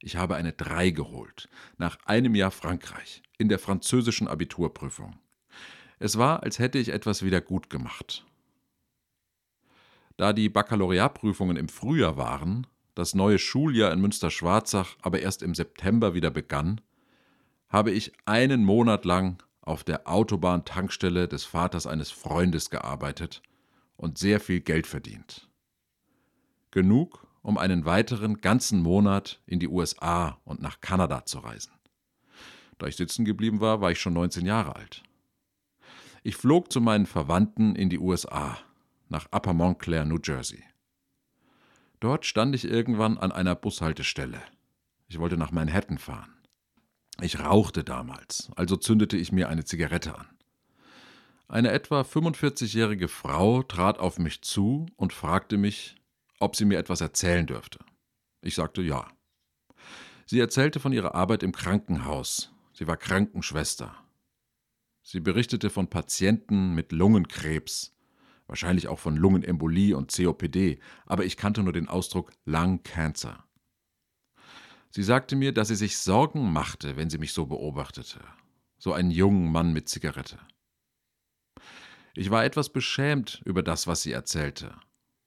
Ich 0.00 0.16
habe 0.16 0.36
eine 0.36 0.52
Drei 0.52 0.90
geholt, 0.90 1.48
nach 1.78 1.96
einem 2.04 2.34
Jahr 2.34 2.50
Frankreich, 2.50 3.22
in 3.38 3.48
der 3.48 3.58
französischen 3.58 4.28
Abiturprüfung. 4.28 5.18
Es 5.98 6.18
war, 6.18 6.42
als 6.42 6.58
hätte 6.58 6.78
ich 6.78 6.90
etwas 6.90 7.22
wieder 7.22 7.40
gut 7.40 7.70
gemacht. 7.70 8.26
Da 10.16 10.32
die 10.32 10.48
Baccalaureatprüfungen 10.48 11.56
im 11.56 11.68
Frühjahr 11.68 12.16
waren, 12.16 12.66
das 12.94 13.14
neue 13.14 13.38
Schuljahr 13.38 13.92
in 13.92 14.00
Münster-Schwarzach 14.00 14.96
aber 15.00 15.20
erst 15.20 15.42
im 15.42 15.54
September 15.54 16.14
wieder 16.14 16.30
begann, 16.30 16.80
habe 17.68 17.90
ich 17.90 18.12
einen 18.26 18.64
Monat 18.64 19.04
lang 19.04 19.42
auf 19.62 19.84
der 19.84 20.08
Autobahntankstelle 20.08 21.28
des 21.28 21.44
Vaters 21.44 21.86
eines 21.86 22.10
Freundes 22.10 22.68
gearbeitet 22.68 23.42
und 23.96 24.18
sehr 24.18 24.40
viel 24.40 24.60
Geld 24.60 24.86
verdient. 24.86 25.48
Genug, 26.70 27.26
um 27.42 27.56
einen 27.58 27.84
weiteren 27.84 28.40
ganzen 28.40 28.82
Monat 28.82 29.40
in 29.46 29.58
die 29.58 29.68
USA 29.68 30.38
und 30.44 30.60
nach 30.60 30.80
Kanada 30.80 31.24
zu 31.24 31.38
reisen. 31.38 31.72
Da 32.78 32.86
ich 32.86 32.96
sitzen 32.96 33.24
geblieben 33.24 33.60
war, 33.60 33.80
war 33.80 33.90
ich 33.90 34.00
schon 34.00 34.14
19 34.14 34.44
Jahre 34.44 34.76
alt. 34.76 35.02
Ich 36.22 36.36
flog 36.36 36.72
zu 36.72 36.80
meinen 36.80 37.06
Verwandten 37.06 37.74
in 37.74 37.88
die 37.90 37.98
USA, 37.98 38.58
nach 39.12 39.26
Upper 39.30 39.52
Montclair, 39.52 40.04
New 40.04 40.18
Jersey. 40.20 40.64
Dort 42.00 42.26
stand 42.26 42.56
ich 42.56 42.64
irgendwann 42.64 43.16
an 43.18 43.30
einer 43.30 43.54
Bushaltestelle. 43.54 44.42
Ich 45.06 45.20
wollte 45.20 45.36
nach 45.36 45.52
Manhattan 45.52 45.98
fahren. 45.98 46.34
Ich 47.20 47.38
rauchte 47.38 47.84
damals, 47.84 48.50
also 48.56 48.76
zündete 48.76 49.16
ich 49.16 49.30
mir 49.30 49.48
eine 49.48 49.64
Zigarette 49.64 50.18
an. 50.18 50.26
Eine 51.46 51.70
etwa 51.70 52.00
45-jährige 52.00 53.08
Frau 53.08 53.62
trat 53.62 53.98
auf 53.98 54.18
mich 54.18 54.42
zu 54.42 54.86
und 54.96 55.12
fragte 55.12 55.58
mich, 55.58 55.96
ob 56.40 56.56
sie 56.56 56.64
mir 56.64 56.78
etwas 56.78 57.02
erzählen 57.02 57.46
dürfte. 57.46 57.78
Ich 58.40 58.54
sagte 58.54 58.82
ja. 58.82 59.06
Sie 60.24 60.40
erzählte 60.40 60.80
von 60.80 60.92
ihrer 60.92 61.14
Arbeit 61.14 61.42
im 61.42 61.52
Krankenhaus. 61.52 62.50
Sie 62.72 62.86
war 62.86 62.96
Krankenschwester. 62.96 63.94
Sie 65.02 65.20
berichtete 65.20 65.68
von 65.68 65.88
Patienten 65.88 66.74
mit 66.74 66.90
Lungenkrebs, 66.90 67.94
wahrscheinlich 68.46 68.88
auch 68.88 68.98
von 68.98 69.16
Lungenembolie 69.16 69.96
und 69.96 70.12
COPD, 70.14 70.78
aber 71.06 71.24
ich 71.24 71.36
kannte 71.36 71.62
nur 71.62 71.72
den 71.72 71.88
Ausdruck 71.88 72.32
Lung 72.44 72.82
Cancer. 72.82 73.44
Sie 74.90 75.02
sagte 75.02 75.36
mir, 75.36 75.52
dass 75.52 75.68
sie 75.68 75.74
sich 75.74 75.96
Sorgen 75.98 76.52
machte, 76.52 76.96
wenn 76.96 77.08
sie 77.08 77.18
mich 77.18 77.32
so 77.32 77.46
beobachtete. 77.46 78.20
So 78.78 78.92
einen 78.92 79.10
jungen 79.10 79.50
Mann 79.50 79.72
mit 79.72 79.88
Zigarette. 79.88 80.38
Ich 82.14 82.30
war 82.30 82.44
etwas 82.44 82.68
beschämt 82.68 83.40
über 83.44 83.62
das, 83.62 83.86
was 83.86 84.02
sie 84.02 84.12
erzählte. 84.12 84.74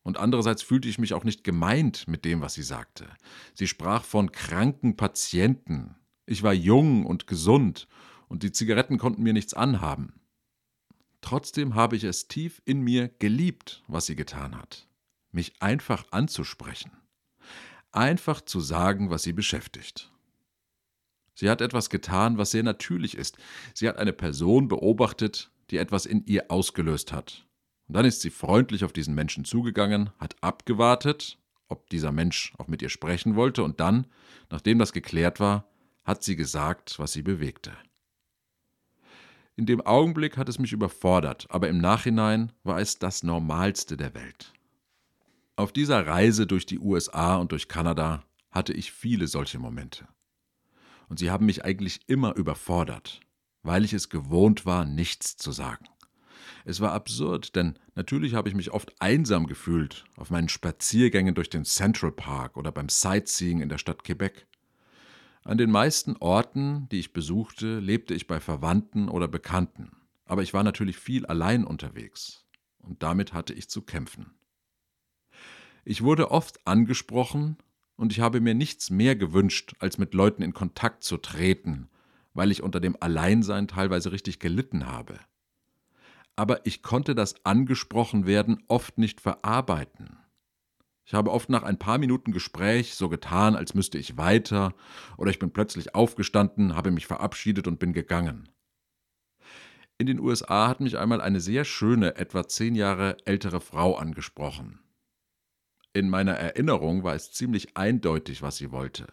Und 0.03 0.17
andererseits 0.17 0.61
fühlte 0.61 0.87
ich 0.87 0.99
mich 0.99 1.15
auch 1.15 1.23
nicht 1.23 1.43
gemeint 1.43 2.07
mit 2.07 2.25
dem, 2.25 2.41
was 2.41 2.53
sie 2.53 2.61
sagte. 2.61 3.07
Sie 3.55 3.65
sprach 3.65 4.03
von 4.03 4.31
kranken 4.31 4.97
Patienten. 4.97 5.95
Ich 6.27 6.43
war 6.43 6.53
jung 6.53 7.07
und 7.07 7.25
gesund, 7.25 7.87
und 8.27 8.43
die 8.43 8.51
Zigaretten 8.51 8.99
konnten 8.99 9.23
mir 9.23 9.33
nichts 9.33 9.55
anhaben. 9.55 10.21
Trotzdem 11.25 11.73
habe 11.73 11.95
ich 11.95 12.03
es 12.03 12.27
tief 12.27 12.61
in 12.65 12.81
mir 12.81 13.07
geliebt, 13.17 13.81
was 13.87 14.05
sie 14.05 14.15
getan 14.15 14.55
hat. 14.55 14.87
Mich 15.31 15.59
einfach 15.59 16.05
anzusprechen. 16.11 16.91
Einfach 17.91 18.41
zu 18.41 18.59
sagen, 18.59 19.09
was 19.09 19.23
sie 19.23 19.33
beschäftigt. 19.33 20.11
Sie 21.33 21.49
hat 21.49 21.61
etwas 21.61 21.89
getan, 21.89 22.37
was 22.37 22.51
sehr 22.51 22.61
natürlich 22.61 23.17
ist. 23.17 23.39
Sie 23.73 23.89
hat 23.89 23.97
eine 23.97 24.13
Person 24.13 24.67
beobachtet, 24.67 25.49
die 25.71 25.77
etwas 25.77 26.05
in 26.05 26.23
ihr 26.27 26.51
ausgelöst 26.51 27.11
hat. 27.11 27.47
Und 27.87 27.95
dann 27.95 28.05
ist 28.05 28.21
sie 28.21 28.29
freundlich 28.29 28.83
auf 28.83 28.93
diesen 28.93 29.15
Menschen 29.15 29.45
zugegangen, 29.45 30.11
hat 30.19 30.35
abgewartet, 30.41 31.39
ob 31.67 31.89
dieser 31.89 32.11
Mensch 32.11 32.53
auch 32.59 32.67
mit 32.67 32.83
ihr 32.83 32.89
sprechen 32.89 33.35
wollte, 33.35 33.63
und 33.63 33.79
dann, 33.79 34.05
nachdem 34.51 34.77
das 34.77 34.93
geklärt 34.93 35.39
war, 35.39 35.67
hat 36.03 36.21
sie 36.23 36.35
gesagt, 36.35 36.99
was 36.99 37.13
sie 37.13 37.23
bewegte. 37.23 37.75
In 39.57 39.65
dem 39.65 39.81
Augenblick 39.81 40.37
hat 40.37 40.49
es 40.49 40.59
mich 40.59 40.73
überfordert, 40.73 41.47
aber 41.49 41.69
im 41.69 41.77
Nachhinein 41.77 42.51
war 42.63 42.79
es 42.79 42.99
das 42.99 43.23
Normalste 43.23 43.95
der 43.95 44.13
Welt. 44.13 44.51
Auf 45.55 45.71
dieser 45.71 46.05
Reise 46.05 46.45
durch 46.45 46.65
die 46.65 46.79
USA 46.79 47.37
und 47.37 47.53
durch 47.53 47.69
Kanada 47.69 48.23
hatte 48.51 48.73
ich 48.73 48.91
viele 48.91 49.27
solche 49.27 49.57
Momente. 49.57 50.07
Und 51.07 51.19
sie 51.19 51.31
haben 51.31 51.45
mich 51.45 51.63
eigentlich 51.63 52.01
immer 52.07 52.35
überfordert, 52.35 53.21
weil 53.63 53.85
ich 53.85 53.93
es 53.93 54.09
gewohnt 54.09 54.65
war, 54.65 54.83
nichts 54.83 55.37
zu 55.37 55.53
sagen. 55.53 55.87
Es 56.65 56.81
war 56.81 56.91
absurd, 56.91 57.55
denn 57.55 57.79
natürlich 57.93 58.33
habe 58.33 58.49
ich 58.49 58.55
mich 58.55 58.71
oft 58.71 58.93
einsam 58.99 59.47
gefühlt 59.47 60.03
auf 60.17 60.31
meinen 60.31 60.49
Spaziergängen 60.49 61.35
durch 61.35 61.49
den 61.49 61.63
Central 61.63 62.11
Park 62.11 62.57
oder 62.57 62.71
beim 62.71 62.89
Sightseeing 62.89 63.61
in 63.61 63.69
der 63.69 63.77
Stadt 63.77 64.03
Quebec. 64.03 64.47
An 65.45 65.57
den 65.57 65.71
meisten 65.71 66.17
Orten, 66.17 66.89
die 66.89 66.99
ich 66.99 67.13
besuchte, 67.13 67.79
lebte 67.79 68.13
ich 68.13 68.27
bei 68.27 68.41
Verwandten 68.41 69.07
oder 69.07 69.29
Bekannten, 69.29 69.91
aber 70.25 70.43
ich 70.43 70.53
war 70.53 70.63
natürlich 70.63 70.97
viel 70.97 71.25
allein 71.25 71.63
unterwegs, 71.63 72.45
und 72.79 73.01
damit 73.01 73.31
hatte 73.31 73.53
ich 73.53 73.69
zu 73.69 73.81
kämpfen. 73.81 74.33
Ich 75.85 76.01
wurde 76.01 76.31
oft 76.31 76.67
angesprochen, 76.67 77.57
und 77.95 78.11
ich 78.11 78.19
habe 78.19 78.41
mir 78.41 78.53
nichts 78.53 78.89
mehr 78.89 79.15
gewünscht, 79.15 79.75
als 79.79 79.97
mit 79.97 80.13
Leuten 80.13 80.41
in 80.41 80.53
Kontakt 80.53 81.05
zu 81.05 81.15
treten, 81.15 81.87
weil 82.33 82.51
ich 82.51 82.61
unter 82.61 82.81
dem 82.81 82.97
Alleinsein 82.99 83.69
teilweise 83.69 84.11
richtig 84.11 84.39
gelitten 84.39 84.85
habe 84.85 85.17
aber 86.35 86.65
ich 86.65 86.81
konnte 86.81 87.15
das 87.15 87.45
angesprochen 87.45 88.25
werden 88.25 88.63
oft 88.67 88.97
nicht 88.97 89.21
verarbeiten. 89.21 90.17
Ich 91.05 91.13
habe 91.13 91.31
oft 91.31 91.49
nach 91.49 91.61
ein 91.61 91.77
paar 91.77 91.99
Minuten 91.99 92.31
Gespräch 92.31 92.95
so 92.95 93.09
getan, 93.09 93.55
als 93.55 93.75
müsste 93.75 93.99
ich 93.99 94.17
weiter, 94.17 94.73
oder 95.17 95.29
ich 95.29 95.37
bin 95.37 95.51
plötzlich 95.51 95.93
aufgestanden, 95.93 96.75
habe 96.75 96.89
mich 96.89 97.05
verabschiedet 97.05 97.67
und 97.67 97.77
bin 97.77 97.93
gegangen. 97.93 98.49
In 99.99 100.07
den 100.07 100.19
USA 100.19 100.67
hat 100.67 100.81
mich 100.81 100.97
einmal 100.97 101.21
eine 101.21 101.39
sehr 101.39 101.63
schöne, 101.63 102.15
etwa 102.15 102.47
zehn 102.47 102.73
Jahre 102.73 103.17
ältere 103.25 103.61
Frau 103.61 103.95
angesprochen. 103.95 104.79
In 105.93 106.09
meiner 106.09 106.33
Erinnerung 106.33 107.03
war 107.03 107.13
es 107.13 107.31
ziemlich 107.31 107.77
eindeutig, 107.77 108.41
was 108.41 108.57
sie 108.57 108.71
wollte. 108.71 109.07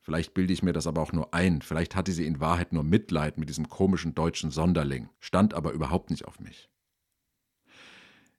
Vielleicht 0.00 0.34
bilde 0.34 0.52
ich 0.52 0.62
mir 0.62 0.72
das 0.72 0.86
aber 0.86 1.02
auch 1.02 1.12
nur 1.12 1.32
ein, 1.34 1.62
vielleicht 1.62 1.94
hatte 1.94 2.12
sie 2.12 2.26
in 2.26 2.40
Wahrheit 2.40 2.72
nur 2.72 2.84
Mitleid 2.84 3.38
mit 3.38 3.48
diesem 3.48 3.68
komischen 3.68 4.14
deutschen 4.14 4.50
Sonderling, 4.50 5.10
stand 5.20 5.54
aber 5.54 5.72
überhaupt 5.72 6.10
nicht 6.10 6.24
auf 6.24 6.40
mich. 6.40 6.70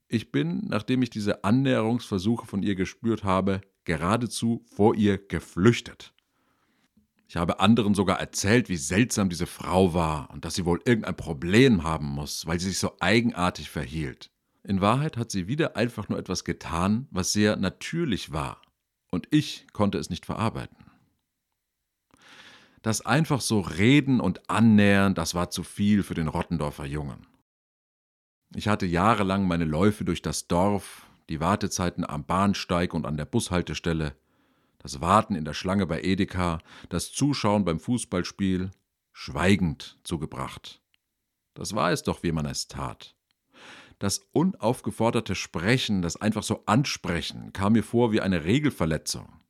Ich 0.08 0.32
bin, 0.32 0.68
nachdem 0.68 1.02
ich 1.02 1.10
diese 1.10 1.44
Annäherungsversuche 1.44 2.46
von 2.46 2.62
ihr 2.62 2.76
gespürt 2.76 3.24
habe, 3.24 3.62
geradezu 3.86 4.64
vor 4.66 4.96
ihr 4.96 5.18
geflüchtet. 5.18 6.14
Ich 7.28 7.38
habe 7.38 7.60
anderen 7.60 7.96
sogar 7.96 8.20
erzählt, 8.20 8.70
wie 8.70 8.78
seltsam 8.78 9.30
diese 9.30 9.48
Frau 9.48 9.94
war 9.94 10.30
und 10.32 10.46
dass 10.46 10.56
sie 10.56 10.66
wohl 10.66 10.80
irgendein 10.86 11.16
Problem 11.16 11.84
haben 11.84 12.06
muss, 12.06 12.46
weil 12.46 12.60
sie 12.60 12.70
sich 12.70 12.80
so 12.80 12.94
eigenartig 13.00 13.70
verhielt. 13.70 14.32
In 14.64 14.82
Wahrheit 14.82 15.18
hat 15.18 15.32
sie 15.32 15.48
wieder 15.48 15.76
einfach 15.76 16.08
nur 16.10 16.20
etwas 16.20 16.44
getan, 16.44 17.08
was 17.12 17.34
sehr 17.34 17.56
natürlich 17.56 18.32
war, 18.32 18.62
und 19.12 19.28
ich 19.32 19.68
konnte 19.74 19.98
es 19.98 20.10
nicht 20.10 20.26
verarbeiten. 20.26 20.78
Das 22.82 23.04
einfach 23.04 23.42
so 23.42 23.62
reden 23.62 24.20
und 24.20 24.50
annähern, 24.50 25.16
das 25.16 25.34
war 25.34 25.50
zu 25.50 25.64
viel 25.64 26.04
für 26.04 26.14
den 26.14 26.28
Rottendorfer 26.28 26.86
Jungen. 26.86 27.26
Ich 28.54 28.68
hatte 28.68 28.86
jahrelang 28.86 29.48
meine 29.48 29.66
Läufe 29.66 30.06
durch 30.06 30.22
das 30.22 30.48
Dorf, 30.48 31.08
die 31.30 31.40
Wartezeiten 31.40 32.08
am 32.08 32.25
Bahnsteig 32.25 32.94
und 32.94 33.06
an 33.06 33.18
der 33.18 33.25
Bushaltestelle, 33.25 34.16
das 34.80 35.02
Warten 35.02 35.36
in 35.36 35.46
der 35.46 35.54
Schlange 35.54 35.88
bei 35.88 36.02
Edeka, 36.02 36.60
das 36.90 37.12
Zuschauen 37.12 37.66
beim 37.66 37.80
Fußballspiel 37.80 38.72
schweigend 39.14 39.98
zugebracht. 40.04 40.82
Das 41.56 41.74
war 41.74 41.92
es 41.92 42.04
doch, 42.04 42.22
wie 42.22 42.32
man 42.32 42.46
es 42.46 42.68
tat. 42.68 43.16
Das 43.98 44.20
unaufgeforderte 44.34 45.36
Sprechen, 45.36 46.02
das 46.02 46.18
einfach 46.18 46.44
so 46.44 46.64
Ansprechen, 46.66 47.54
kam 47.54 47.74
mir 47.74 47.84
vor 47.84 48.12
wie 48.12 48.22
eine 48.22 48.44
Regelverletzung. 48.44 49.42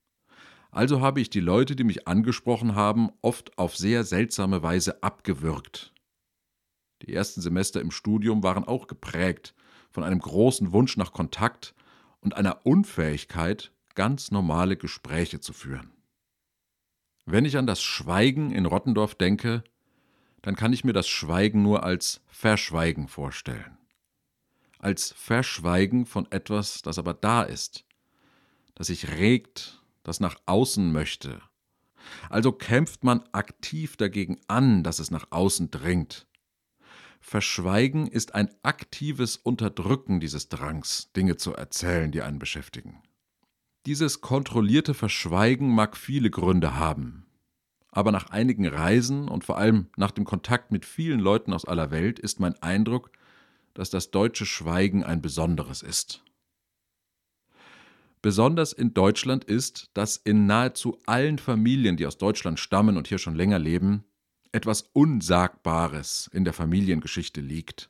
Also 0.69 1.01
habe 1.01 1.19
ich 1.19 1.29
die 1.29 1.39
Leute, 1.39 1.75
die 1.75 1.83
mich 1.83 2.07
angesprochen 2.07 2.75
haben, 2.75 3.09
oft 3.21 3.57
auf 3.57 3.75
sehr 3.75 4.03
seltsame 4.03 4.61
Weise 4.61 5.01
abgewürgt. 5.01 5.94
Die 7.01 7.13
ersten 7.13 7.41
Semester 7.41 7.81
im 7.81 7.91
Studium 7.91 8.43
waren 8.43 8.63
auch 8.63 8.87
geprägt 8.87 9.53
von 9.91 10.03
einem 10.03 10.19
großen 10.19 10.71
Wunsch 10.71 10.97
nach 10.97 11.13
Kontakt 11.13 11.73
und 12.21 12.35
einer 12.35 12.65
Unfähigkeit, 12.65 13.71
ganz 13.95 14.31
normale 14.31 14.77
Gespräche 14.77 15.39
zu 15.39 15.53
führen. 15.53 15.91
Wenn 17.25 17.45
ich 17.45 17.57
an 17.57 17.67
das 17.67 17.81
Schweigen 17.81 18.51
in 18.51 18.65
Rottendorf 18.65 19.15
denke, 19.15 19.63
dann 20.41 20.55
kann 20.55 20.73
ich 20.73 20.83
mir 20.83 20.93
das 20.93 21.07
Schweigen 21.07 21.63
nur 21.63 21.83
als 21.83 22.21
Verschweigen 22.27 23.07
vorstellen. 23.07 23.77
Als 24.77 25.11
Verschweigen 25.13 26.05
von 26.05 26.31
etwas, 26.31 26.83
das 26.83 26.99
aber 26.99 27.15
da 27.15 27.41
ist, 27.41 27.85
das 28.75 28.87
sich 28.87 29.09
regt, 29.13 29.81
das 30.03 30.19
nach 30.19 30.35
außen 30.45 30.91
möchte. 30.91 31.41
Also 32.29 32.51
kämpft 32.51 33.03
man 33.03 33.23
aktiv 33.31 33.97
dagegen 33.97 34.39
an, 34.47 34.83
dass 34.83 34.99
es 34.99 35.09
nach 35.09 35.25
außen 35.31 35.71
dringt. 35.71 36.27
Verschweigen 37.27 38.05
ist 38.05 38.35
ein 38.35 38.51
aktives 38.61 39.35
Unterdrücken 39.35 40.19
dieses 40.19 40.47
Drangs, 40.47 41.11
Dinge 41.13 41.37
zu 41.37 41.55
erzählen, 41.55 42.11
die 42.11 42.21
einen 42.21 42.37
beschäftigen. 42.37 43.01
Dieses 43.87 44.21
kontrollierte 44.21 44.93
Verschweigen 44.93 45.73
mag 45.73 45.97
viele 45.97 46.29
Gründe 46.29 46.75
haben, 46.75 47.25
aber 47.89 48.11
nach 48.11 48.29
einigen 48.29 48.67
Reisen 48.67 49.27
und 49.27 49.43
vor 49.43 49.57
allem 49.57 49.87
nach 49.97 50.11
dem 50.11 50.23
Kontakt 50.23 50.71
mit 50.71 50.85
vielen 50.85 51.19
Leuten 51.19 51.51
aus 51.51 51.65
aller 51.65 51.89
Welt 51.89 52.19
ist 52.19 52.39
mein 52.39 52.61
Eindruck, 52.61 53.09
dass 53.73 53.89
das 53.89 54.11
deutsche 54.11 54.45
Schweigen 54.45 55.03
ein 55.03 55.23
besonderes 55.23 55.81
ist. 55.81 56.23
Besonders 58.21 58.71
in 58.71 58.93
Deutschland 58.93 59.43
ist, 59.45 59.89
dass 59.95 60.17
in 60.17 60.45
nahezu 60.45 60.99
allen 61.07 61.39
Familien, 61.39 61.97
die 61.97 62.05
aus 62.05 62.19
Deutschland 62.19 62.59
stammen 62.59 62.97
und 62.97 63.07
hier 63.07 63.17
schon 63.17 63.33
länger 63.33 63.57
leben, 63.57 64.03
etwas 64.55 64.89
Unsagbares 64.93 66.29
in 66.33 66.45
der 66.45 66.53
Familiengeschichte 66.53 67.41
liegt. 67.41 67.89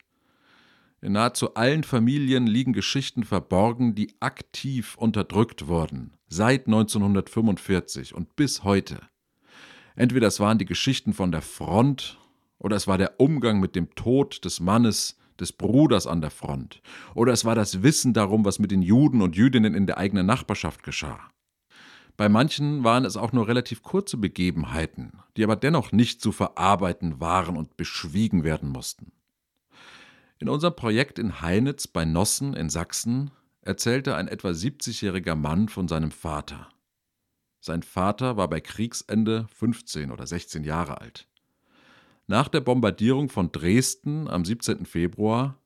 In 0.99 1.11
nahezu 1.11 1.53
allen 1.53 1.83
Familien 1.83 2.47
liegen 2.47 2.73
Geschichten 2.73 3.23
verborgen, 3.23 3.93
die 3.93 4.15
aktiv 4.19 4.95
unterdrückt 4.97 5.67
wurden, 5.67 6.17
seit 6.27 6.65
1945 6.65 8.15
und 8.15 8.35
bis 8.35 8.63
heute. 8.63 8.99
Entweder 9.95 10.27
es 10.27 10.39
waren 10.39 10.57
die 10.57 10.65
Geschichten 10.65 11.13
von 11.13 11.31
der 11.31 11.43
Front 11.43 12.17
oder 12.57 12.75
es 12.75 12.87
war 12.87 12.97
der 12.97 13.19
Umgang 13.19 13.59
mit 13.59 13.75
dem 13.75 13.93
Tod 13.93 14.43
des 14.43 14.59
Mannes, 14.59 15.19
des 15.39 15.51
Bruders 15.51 16.07
an 16.07 16.21
der 16.21 16.31
Front, 16.31 16.81
oder 17.13 17.33
es 17.33 17.45
war 17.45 17.53
das 17.53 17.83
Wissen 17.83 18.13
darum, 18.13 18.43
was 18.43 18.57
mit 18.57 18.71
den 18.71 18.81
Juden 18.81 19.21
und 19.21 19.35
Jüdinnen 19.35 19.75
in 19.75 19.85
der 19.85 19.97
eigenen 19.99 20.25
Nachbarschaft 20.25 20.81
geschah. 20.81 21.29
Bei 22.17 22.29
manchen 22.29 22.83
waren 22.83 23.03
es 23.03 23.17
auch 23.17 23.33
nur 23.33 23.47
relativ 23.47 23.83
kurze 23.83 24.17
Begebenheiten, 24.17 25.19
die 25.35 25.43
aber 25.43 25.55
dennoch 25.55 25.91
nicht 25.91 26.21
zu 26.21 26.31
verarbeiten 26.31 27.19
waren 27.19 27.57
und 27.57 27.75
beschwiegen 27.75 28.43
werden 28.43 28.69
mussten. 28.69 29.11
In 30.39 30.49
unserem 30.49 30.75
Projekt 30.75 31.19
in 31.19 31.41
Heinitz 31.41 31.87
bei 31.87 32.05
Nossen 32.05 32.53
in 32.53 32.69
Sachsen 32.69 33.31
erzählte 33.61 34.15
ein 34.15 34.27
etwa 34.27 34.49
70-jähriger 34.49 35.35
Mann 35.35 35.69
von 35.69 35.87
seinem 35.87 36.11
Vater. 36.11 36.69
Sein 37.59 37.83
Vater 37.83 38.37
war 38.37 38.47
bei 38.47 38.61
Kriegsende 38.61 39.47
15 39.53 40.11
oder 40.11 40.27
16 40.27 40.63
Jahre 40.63 41.01
alt. 41.01 41.27
Nach 42.27 42.47
der 42.47 42.61
Bombardierung 42.61 43.29
von 43.29 43.51
Dresden 43.51 44.27
am 44.29 44.45
17. 44.45 44.85
Februar 44.85 45.57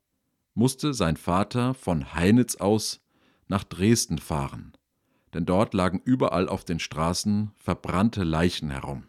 musste 0.53 0.93
sein 0.93 1.17
Vater 1.17 1.73
von 1.73 2.13
Heinitz 2.13 2.55
aus 2.55 3.01
nach 3.47 3.63
Dresden 3.63 4.17
fahren, 4.17 4.73
denn 5.33 5.45
dort 5.45 5.73
lagen 5.73 6.01
überall 6.03 6.49
auf 6.49 6.65
den 6.65 6.79
Straßen 6.79 7.51
verbrannte 7.57 8.23
Leichen 8.23 8.71
herum. 8.71 9.03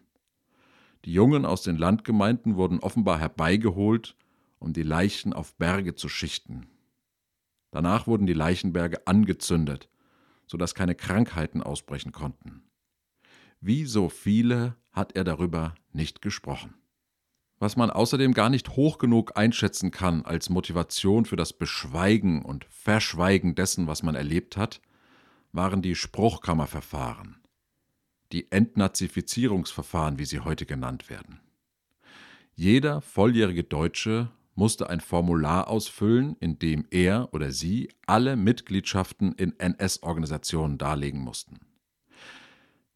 Die 1.05 1.13
Jungen 1.13 1.47
aus 1.47 1.63
den 1.63 1.77
Landgemeinden 1.77 2.57
wurden 2.57 2.81
offenbar 2.81 3.19
herbeigeholt, 3.19 4.17
um 4.59 4.73
die 4.73 4.83
Leichen 4.83 5.33
auf 5.33 5.55
Berge 5.57 5.95
zu 5.95 6.09
schichten. 6.09 6.67
Danach 7.71 8.07
wurden 8.07 8.27
die 8.27 8.35
Leichenberge 8.35 9.07
angezündet, 9.07 9.89
sodass 10.47 10.75
keine 10.75 10.95
Krankheiten 10.95 11.63
ausbrechen 11.63 12.13
konnten. 12.13 12.63
Wie 13.61 13.87
so 13.87 14.09
viele 14.09 14.77
hat 14.93 15.17
er 15.17 15.25
darüber 15.25 15.75
nicht 15.93 16.21
gesprochen. 16.21 16.75
Was 17.59 17.77
man 17.77 17.91
außerdem 17.91 18.33
gar 18.33 18.49
nicht 18.49 18.71
hoch 18.71 18.99
genug 18.99 19.37
einschätzen 19.37 19.91
kann 19.91 20.25
als 20.25 20.49
Motivation 20.49 21.27
für 21.27 21.37
das 21.37 21.53
Beschweigen 21.53 22.43
und 22.43 22.65
Verschweigen 22.71 23.55
dessen, 23.55 23.87
was 23.87 24.03
man 24.03 24.15
erlebt 24.15 24.57
hat, 24.57 24.81
waren 25.53 25.83
die 25.83 25.95
Spruchkammerverfahren, 25.95 27.41
die 28.33 28.51
Entnazifizierungsverfahren, 28.51 30.19
wie 30.19 30.25
sie 30.25 30.41
heute 30.41 30.67
genannt 30.67 31.11
werden. 31.11 31.41
Jeder 32.55 33.01
volljährige 33.01 33.65
Deutsche 33.65 34.31
musste 34.55 34.91
ein 34.91 35.01
Formular 35.01 35.69
ausfüllen, 35.69 36.37
in 36.41 36.59
dem 36.59 36.87
er 36.91 37.33
oder 37.33 37.53
sie 37.53 37.89
alle 38.07 38.37
Mitgliedschaften 38.37 39.33
in 39.33 39.59
NS-Organisationen 39.59 40.77
darlegen 40.77 41.21
mussten. 41.21 41.61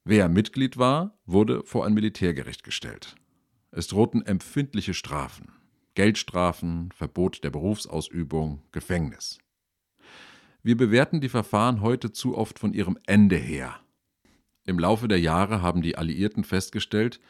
Wer 0.05 0.29
Mitglied 0.29 0.77
war, 0.77 1.17
wurde 1.25 1.63
vor 1.65 1.87
ein 1.87 1.95
Militärgericht 1.95 2.63
gestellt. 2.63 3.17
Es 3.71 3.87
drohten 3.87 4.25
empfindliche 4.27 4.93
Strafen. 4.93 5.53
Geldstrafen, 5.95 6.91
Verbot 6.93 7.43
der 7.43 7.51
Berufsausübung, 7.51 8.63
Gefängnis. 8.73 9.39
Wir 10.65 10.79
bewerten 10.79 11.21
die 11.21 11.29
Verfahren 11.29 11.83
heute 11.83 12.11
zu 12.11 12.39
oft 12.39 12.59
von 12.59 12.73
ihrem 12.73 12.99
Ende 13.05 13.37
her. 13.37 13.79
Im 14.65 14.79
Laufe 14.79 15.09
der 15.09 15.21
Jahre 15.21 15.61
haben 15.61 15.83
die 15.83 15.99
Alliierten 15.99 16.43
festgestellt, 16.43 17.21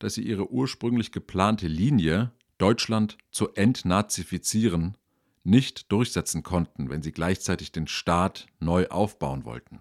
dass 0.00 0.14
sie 0.14 0.22
ihre 0.22 0.50
ursprünglich 0.50 1.12
geplante 1.12 1.68
Linie, 1.68 2.32
Deutschland 2.58 3.18
zu 3.30 3.54
entnazifizieren, 3.54 4.96
nicht 5.44 5.92
durchsetzen 5.92 6.42
konnten, 6.42 6.90
wenn 6.90 7.02
sie 7.02 7.12
gleichzeitig 7.12 7.70
den 7.70 7.86
Staat 7.86 8.48
neu 8.58 8.88
aufbauen 8.88 9.44
wollten. 9.44 9.80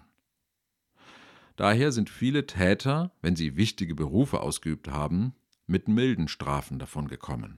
Daher 1.56 1.92
sind 1.92 2.08
viele 2.08 2.46
Täter, 2.46 3.12
wenn 3.24 3.36
sie 3.36 3.56
wichtige 3.56 3.96
Berufe 3.96 4.42
ausgeübt 4.42 4.90
haben, 4.90 5.34
mit 5.66 5.88
milden 5.88 6.28
Strafen 6.28 6.78
davongekommen. 6.78 7.58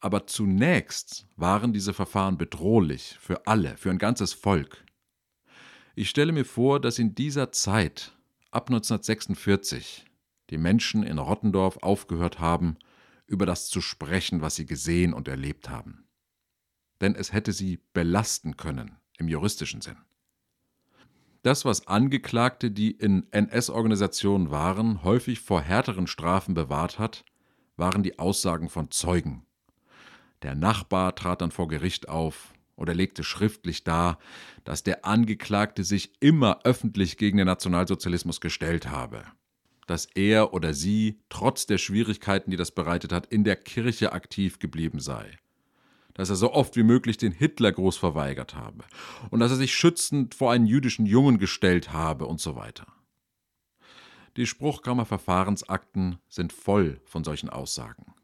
Aber 0.00 0.26
zunächst 0.26 1.26
waren 1.36 1.72
diese 1.72 1.92
Verfahren 1.92 2.38
bedrohlich 2.38 3.18
für 3.20 3.46
alle, 3.46 3.76
für 3.76 3.90
ein 3.90 3.98
ganzes 3.98 4.32
Volk. 4.32 4.84
Ich 5.94 6.08
stelle 6.08 6.32
mir 6.32 6.46
vor, 6.46 6.80
dass 6.80 6.98
in 6.98 7.14
dieser 7.14 7.52
Zeit, 7.52 8.16
ab 8.50 8.70
1946, 8.70 10.06
die 10.48 10.58
Menschen 10.58 11.02
in 11.02 11.18
Rottendorf 11.18 11.78
aufgehört 11.82 12.40
haben, 12.40 12.78
über 13.26 13.44
das 13.44 13.68
zu 13.68 13.80
sprechen, 13.80 14.40
was 14.40 14.56
sie 14.56 14.66
gesehen 14.66 15.12
und 15.12 15.28
erlebt 15.28 15.68
haben. 15.68 16.04
Denn 17.00 17.14
es 17.14 17.32
hätte 17.32 17.52
sie 17.52 17.80
belasten 17.92 18.56
können 18.56 18.96
im 19.18 19.28
juristischen 19.28 19.82
Sinn. 19.82 19.98
Das, 21.42 21.64
was 21.64 21.86
Angeklagte, 21.86 22.70
die 22.70 22.90
in 22.90 23.30
NS-Organisationen 23.30 24.50
waren, 24.50 25.02
häufig 25.04 25.40
vor 25.40 25.62
härteren 25.62 26.06
Strafen 26.06 26.54
bewahrt 26.54 26.98
hat, 26.98 27.24
waren 27.76 28.02
die 28.02 28.18
Aussagen 28.18 28.68
von 28.68 28.90
Zeugen. 28.90 29.46
Der 30.42 30.54
Nachbar 30.54 31.14
trat 31.14 31.42
dann 31.42 31.50
vor 31.50 31.68
Gericht 31.68 32.08
auf 32.08 32.54
oder 32.76 32.94
legte 32.94 33.22
schriftlich 33.24 33.84
dar, 33.84 34.18
dass 34.64 34.82
der 34.82 35.04
Angeklagte 35.04 35.84
sich 35.84 36.12
immer 36.20 36.60
öffentlich 36.64 37.16
gegen 37.18 37.36
den 37.38 37.46
Nationalsozialismus 37.46 38.40
gestellt 38.40 38.88
habe, 38.88 39.24
dass 39.86 40.06
er 40.06 40.54
oder 40.54 40.72
sie, 40.72 41.20
trotz 41.28 41.66
der 41.66 41.78
Schwierigkeiten, 41.78 42.50
die 42.50 42.56
das 42.56 42.70
bereitet 42.70 43.12
hat, 43.12 43.26
in 43.26 43.44
der 43.44 43.56
Kirche 43.56 44.12
aktiv 44.12 44.58
geblieben 44.58 45.00
sei 45.00 45.38
dass 46.14 46.28
er 46.28 46.36
so 46.36 46.52
oft 46.52 46.76
wie 46.76 46.82
möglich 46.82 47.16
den 47.16 47.32
Hitlergruß 47.32 47.96
verweigert 47.96 48.54
habe 48.54 48.84
und 49.30 49.40
dass 49.40 49.52
er 49.52 49.56
sich 49.56 49.74
schützend 49.74 50.34
vor 50.34 50.52
einen 50.52 50.66
jüdischen 50.66 51.06
Jungen 51.06 51.38
gestellt 51.38 51.94
habe 51.94 52.26
und 52.26 52.40
so 52.40 52.56
weiter. 52.56 52.86
Die 54.36 54.46
Spruchkammerverfahrensakten 54.46 56.18
sind 56.28 56.52
voll 56.52 57.00
von 57.04 57.24
solchen 57.24 57.48
Aussagen. 57.48 58.14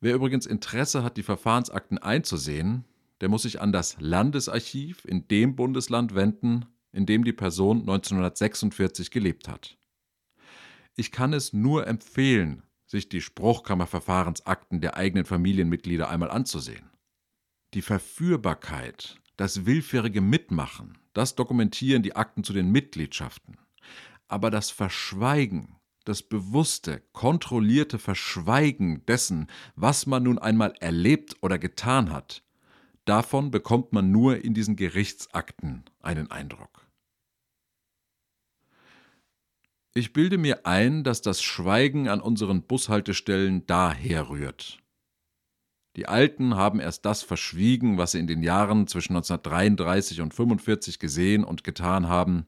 Wer 0.00 0.14
übrigens 0.14 0.46
Interesse 0.46 1.02
hat, 1.02 1.18
die 1.18 1.22
Verfahrensakten 1.22 1.98
einzusehen, 1.98 2.84
der 3.20 3.28
muss 3.28 3.42
sich 3.42 3.60
an 3.60 3.70
das 3.70 3.96
Landesarchiv 4.00 5.04
in 5.04 5.28
dem 5.28 5.56
Bundesland 5.56 6.14
wenden, 6.14 6.64
in 6.92 7.04
dem 7.04 7.22
die 7.22 7.34
Person 7.34 7.80
1946 7.80 9.10
gelebt 9.10 9.46
hat. 9.46 9.76
Ich 10.96 11.12
kann 11.12 11.34
es 11.34 11.52
nur 11.52 11.86
empfehlen, 11.86 12.62
sich 12.86 13.08
die 13.08 13.20
Spruchkammerverfahrensakten 13.20 14.80
der 14.80 14.96
eigenen 14.96 15.26
Familienmitglieder 15.26 16.08
einmal 16.08 16.30
anzusehen. 16.30 16.90
Die 17.74 17.82
Verführbarkeit, 17.82 19.20
das 19.36 19.66
willfährige 19.66 20.20
Mitmachen, 20.20 20.98
das 21.12 21.36
dokumentieren 21.36 22.02
die 22.02 22.16
Akten 22.16 22.42
zu 22.42 22.52
den 22.52 22.72
Mitgliedschaften. 22.72 23.58
Aber 24.28 24.50
das 24.50 24.70
Verschweigen, 24.70 25.76
das 26.04 26.22
bewusste, 26.22 27.02
kontrollierte 27.12 27.98
Verschweigen 27.98 29.04
dessen, 29.06 29.48
was 29.76 30.06
man 30.06 30.24
nun 30.24 30.38
einmal 30.38 30.74
erlebt 30.80 31.36
oder 31.40 31.58
getan 31.58 32.12
hat, 32.12 32.42
davon 33.04 33.50
bekommt 33.50 33.92
man 33.92 34.10
nur 34.10 34.44
in 34.44 34.54
diesen 34.54 34.76
Gerichtsakten 34.76 35.84
einen 36.00 36.30
Eindruck. 36.30 36.86
Ich 39.92 40.12
bilde 40.12 40.38
mir 40.38 40.66
ein, 40.66 41.02
dass 41.02 41.20
das 41.20 41.42
Schweigen 41.42 42.08
an 42.08 42.20
unseren 42.20 42.62
Bushaltestellen 42.62 43.66
daher 43.66 44.28
rührt. 44.28 44.78
Die 45.96 46.06
Alten 46.06 46.54
haben 46.54 46.78
erst 46.78 47.04
das 47.04 47.24
verschwiegen, 47.24 47.98
was 47.98 48.12
sie 48.12 48.20
in 48.20 48.28
den 48.28 48.44
Jahren 48.44 48.86
zwischen 48.86 49.14
1933 49.16 50.20
und 50.20 50.26
1945 50.32 51.00
gesehen 51.00 51.42
und 51.42 51.64
getan 51.64 52.08
haben. 52.08 52.46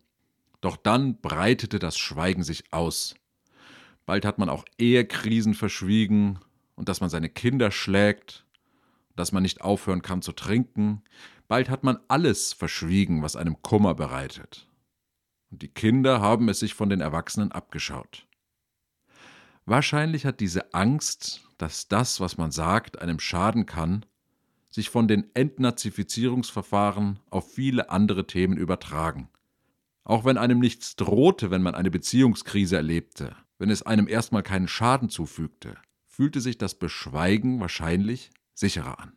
Doch 0.61 0.77
dann 0.77 1.21
breitete 1.21 1.81
das 1.81 1.99
Schweigen 1.99 2.45
sich 2.45 2.73
aus. 2.73 3.17
Bald 4.07 4.25
hat 4.25 4.38
man 4.38 4.49
auch 4.49 4.65
Ehekrisen 4.79 5.55
verschwiegen 5.55 6.38
und 6.75 6.88
dass 6.88 7.01
man 7.01 7.11
seine 7.11 7.29
Kinder 7.29 7.71
schlägt, 7.71 8.45
dass 9.17 9.33
man 9.33 9.43
nicht 9.43 9.61
aufhören 9.61 10.03
kann 10.03 10.23
zu 10.23 10.33
trinken. 10.33 11.03
Bald 11.49 11.69
hat 11.69 11.85
man 11.85 11.99
alles 12.09 12.53
verschwiegen, 12.53 13.23
was 13.23 13.37
einem 13.37 13.62
Kummer 13.62 13.95
bereitet 13.95 14.69
und 15.53 15.61
die 15.61 15.69
Kinder 15.69 16.21
haben 16.21 16.49
es 16.49 16.61
sich 16.61 16.75
von 16.75 16.88
den 16.88 17.03
Erwachsenen 17.03 17.53
abgeschaut. 17.53 18.27
Wahrscheinlich 19.67 20.27
hat 20.27 20.41
diese 20.41 20.75
Angst, 20.75 21.43
dass 21.59 21.87
das, 21.87 22.19
was 22.21 22.38
man 22.38 22.51
sagt, 22.51 23.01
einem 23.01 23.21
schaden 23.21 23.67
kann, 23.67 24.05
sich 24.71 24.88
von 24.88 25.07
den 25.07 25.31
Entnazifizierungsverfahren 25.35 27.21
auf 27.31 27.53
viele 27.53 27.91
andere 27.91 28.27
Themen 28.27 28.57
übertragen. 28.57 29.29
Auch 30.05 30.25
wenn 30.25 30.38
einem 30.38 30.59
nichts 30.59 30.97
drohte, 30.97 31.51
wenn 31.51 31.62
man 31.62 31.75
eine 31.75 31.91
Beziehungskrise 31.91 32.77
erlebte, 32.77 33.37
wenn 33.62 33.70
es 33.70 33.85
einem 33.85 34.09
erstmal 34.09 34.42
keinen 34.42 34.66
Schaden 34.66 35.09
zufügte, 35.09 35.77
fühlte 36.05 36.40
sich 36.40 36.59
das 36.59 36.75
Beschweigen 36.75 37.61
wahrscheinlich 37.61 38.33
sicherer 38.55 38.98
an. 38.98 39.12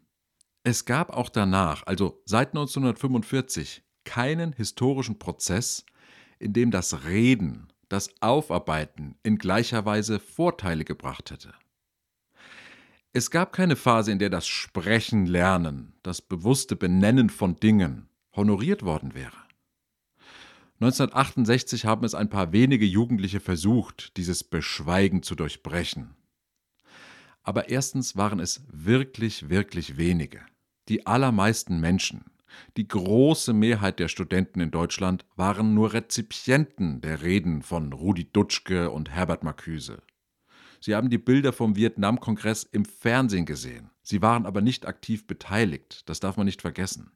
Es 0.61 0.85
gab 0.85 1.09
auch 1.09 1.29
danach, 1.29 1.81
also 1.87 2.21
seit 2.25 2.49
1945, 2.49 3.81
keinen 4.03 4.53
historischen 4.53 5.17
Prozess, 5.17 5.83
in 6.37 6.53
dem 6.53 6.69
das 6.69 7.05
Reden, 7.05 7.73
das 7.89 8.11
Aufarbeiten 8.21 9.17
in 9.23 9.39
gleicher 9.39 9.83
Weise 9.87 10.19
Vorteile 10.19 10.85
gebracht 10.85 11.31
hätte. 11.31 11.55
Es 13.13 13.31
gab 13.31 13.51
keine 13.51 13.75
Phase, 13.75 14.11
in 14.11 14.19
der 14.19 14.29
das 14.29 14.45
Sprechen 14.45 15.25
lernen, 15.25 15.95
das 16.03 16.21
bewusste 16.21 16.75
Benennen 16.75 17.31
von 17.31 17.55
Dingen 17.55 18.09
honoriert 18.35 18.83
worden 18.83 19.15
wäre. 19.15 19.44
1968 20.81 21.85
haben 21.85 22.03
es 22.03 22.15
ein 22.15 22.29
paar 22.29 22.51
wenige 22.51 22.85
Jugendliche 22.85 23.39
versucht, 23.39 24.17
dieses 24.17 24.43
Beschweigen 24.43 25.23
zu 25.23 25.35
durchbrechen. 25.35 26.15
Aber 27.43 27.69
erstens 27.69 28.17
waren 28.17 28.39
es 28.39 28.63
wirklich, 28.71 29.49
wirklich 29.49 29.95
wenige. 29.95 30.41
Die 30.89 31.07
allermeisten 31.07 31.79
Menschen, 31.79 32.25
die 32.75 32.87
große 32.87 33.53
Mehrheit 33.53 33.99
der 33.99 34.09
Studenten 34.09 34.59
in 34.59 34.71
Deutschland 34.71 35.25
waren 35.35 35.73
nur 35.73 35.93
Rezipienten 35.93 36.99
der 36.99 37.21
Reden 37.21 37.61
von 37.61 37.93
Rudi 37.93 38.31
Dutschke 38.31 38.91
und 38.91 39.09
Herbert 39.09 39.43
Marcuse. 39.43 40.01
Sie 40.81 40.93
haben 40.93 41.09
die 41.09 41.17
Bilder 41.17 41.53
vom 41.53 41.75
Vietnamkongress 41.75 42.63
im 42.63 42.85
Fernsehen 42.85 43.45
gesehen. 43.45 43.91
Sie 44.03 44.21
waren 44.21 44.45
aber 44.45 44.61
nicht 44.61 44.85
aktiv 44.85 45.25
beteiligt, 45.25 46.07
das 46.09 46.19
darf 46.19 46.37
man 46.37 46.45
nicht 46.45 46.61
vergessen. 46.61 47.11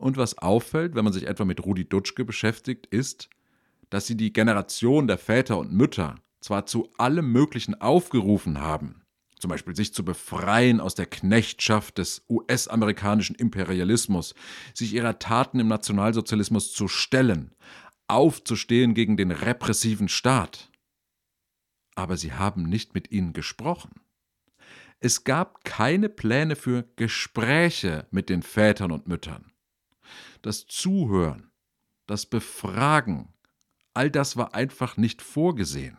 Und 0.00 0.16
was 0.16 0.38
auffällt, 0.38 0.94
wenn 0.94 1.04
man 1.04 1.12
sich 1.12 1.26
etwa 1.26 1.44
mit 1.44 1.62
Rudi 1.62 1.86
Dutschke 1.86 2.24
beschäftigt, 2.24 2.86
ist, 2.86 3.28
dass 3.90 4.06
sie 4.06 4.16
die 4.16 4.32
Generation 4.32 5.06
der 5.06 5.18
Väter 5.18 5.58
und 5.58 5.74
Mütter 5.74 6.14
zwar 6.40 6.64
zu 6.64 6.88
allem 6.96 7.30
Möglichen 7.32 7.78
aufgerufen 7.82 8.62
haben, 8.62 9.02
zum 9.38 9.50
Beispiel 9.50 9.76
sich 9.76 9.92
zu 9.92 10.02
befreien 10.02 10.80
aus 10.80 10.94
der 10.94 11.04
Knechtschaft 11.04 11.98
des 11.98 12.24
US-amerikanischen 12.30 13.36
Imperialismus, 13.36 14.34
sich 14.72 14.94
ihrer 14.94 15.18
Taten 15.18 15.60
im 15.60 15.68
Nationalsozialismus 15.68 16.72
zu 16.72 16.88
stellen, 16.88 17.54
aufzustehen 18.08 18.94
gegen 18.94 19.18
den 19.18 19.30
repressiven 19.30 20.08
Staat. 20.08 20.70
Aber 21.94 22.16
sie 22.16 22.32
haben 22.32 22.62
nicht 22.62 22.94
mit 22.94 23.12
ihnen 23.12 23.34
gesprochen. 23.34 24.00
Es 24.98 25.24
gab 25.24 25.62
keine 25.64 26.08
Pläne 26.08 26.56
für 26.56 26.88
Gespräche 26.96 28.06
mit 28.10 28.30
den 28.30 28.42
Vätern 28.42 28.92
und 28.92 29.06
Müttern. 29.06 29.49
Das 30.42 30.66
Zuhören, 30.66 31.50
das 32.06 32.26
Befragen, 32.26 33.32
all 33.94 34.10
das 34.10 34.36
war 34.36 34.54
einfach 34.54 34.96
nicht 34.96 35.22
vorgesehen. 35.22 35.98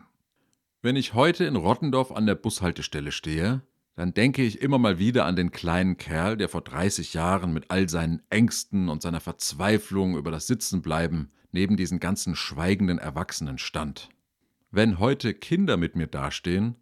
Wenn 0.80 0.96
ich 0.96 1.14
heute 1.14 1.44
in 1.44 1.56
Rottendorf 1.56 2.10
an 2.10 2.26
der 2.26 2.34
Bushaltestelle 2.34 3.12
stehe, 3.12 3.62
dann 3.94 4.14
denke 4.14 4.42
ich 4.42 4.60
immer 4.60 4.78
mal 4.78 4.98
wieder 4.98 5.26
an 5.26 5.36
den 5.36 5.50
kleinen 5.50 5.96
Kerl, 5.96 6.36
der 6.36 6.48
vor 6.48 6.62
30 6.62 7.14
Jahren 7.14 7.52
mit 7.52 7.70
all 7.70 7.88
seinen 7.88 8.22
Ängsten 8.30 8.88
und 8.88 9.02
seiner 9.02 9.20
Verzweiflung 9.20 10.16
über 10.16 10.30
das 10.30 10.46
Sitzenbleiben 10.46 11.30
neben 11.52 11.76
diesen 11.76 12.00
ganzen 12.00 12.34
schweigenden 12.34 12.98
Erwachsenen 12.98 13.58
stand. 13.58 14.08
Wenn 14.70 14.98
heute 14.98 15.34
Kinder 15.34 15.76
mit 15.76 15.94
mir 15.94 16.06
dastehen, 16.06 16.76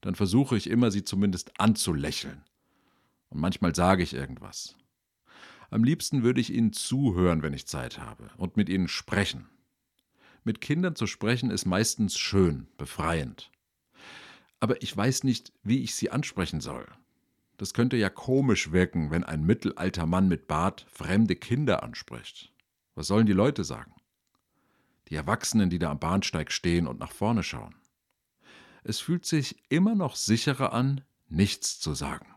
dann 0.00 0.14
versuche 0.14 0.56
ich 0.56 0.68
immer, 0.68 0.90
sie 0.90 1.04
zumindest 1.04 1.52
anzulächeln. 1.60 2.42
Und 3.28 3.40
manchmal 3.40 3.74
sage 3.74 4.02
ich 4.02 4.14
irgendwas. 4.14 4.76
Am 5.74 5.82
liebsten 5.82 6.22
würde 6.22 6.40
ich 6.40 6.52
ihnen 6.52 6.72
zuhören, 6.72 7.42
wenn 7.42 7.52
ich 7.52 7.66
Zeit 7.66 7.98
habe, 7.98 8.30
und 8.36 8.56
mit 8.56 8.68
ihnen 8.68 8.86
sprechen. 8.86 9.48
Mit 10.44 10.60
Kindern 10.60 10.94
zu 10.94 11.08
sprechen 11.08 11.50
ist 11.50 11.64
meistens 11.64 12.16
schön, 12.16 12.68
befreiend. 12.76 13.50
Aber 14.60 14.80
ich 14.84 14.96
weiß 14.96 15.24
nicht, 15.24 15.52
wie 15.64 15.82
ich 15.82 15.96
sie 15.96 16.12
ansprechen 16.12 16.60
soll. 16.60 16.86
Das 17.56 17.74
könnte 17.74 17.96
ja 17.96 18.08
komisch 18.08 18.70
wirken, 18.70 19.10
wenn 19.10 19.24
ein 19.24 19.42
mittelalter 19.42 20.06
Mann 20.06 20.28
mit 20.28 20.46
Bart 20.46 20.86
fremde 20.88 21.34
Kinder 21.34 21.82
anspricht. 21.82 22.52
Was 22.94 23.08
sollen 23.08 23.26
die 23.26 23.32
Leute 23.32 23.64
sagen? 23.64 23.96
Die 25.08 25.16
Erwachsenen, 25.16 25.70
die 25.70 25.80
da 25.80 25.90
am 25.90 25.98
Bahnsteig 25.98 26.52
stehen 26.52 26.86
und 26.86 27.00
nach 27.00 27.10
vorne 27.10 27.42
schauen. 27.42 27.74
Es 28.84 29.00
fühlt 29.00 29.26
sich 29.26 29.56
immer 29.70 29.96
noch 29.96 30.14
sicherer 30.14 30.72
an, 30.72 31.00
nichts 31.26 31.80
zu 31.80 31.94
sagen. 31.94 32.28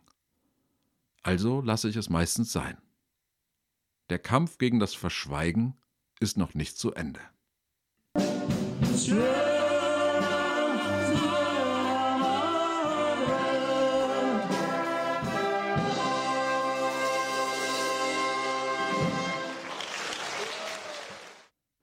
Also 1.22 1.62
lasse 1.62 1.88
ich 1.88 1.98
es 1.98 2.10
meistens 2.10 2.52
sein. 2.52 2.80
Der 4.10 4.20
Kampf 4.20 4.58
gegen 4.58 4.80
das 4.80 4.94
Verschweigen 4.94 5.76
ist 6.20 6.38
noch 6.38 6.54
nicht 6.54 6.78
zu 6.78 6.94
Ende. 6.94 7.20
Straight 8.96 9.47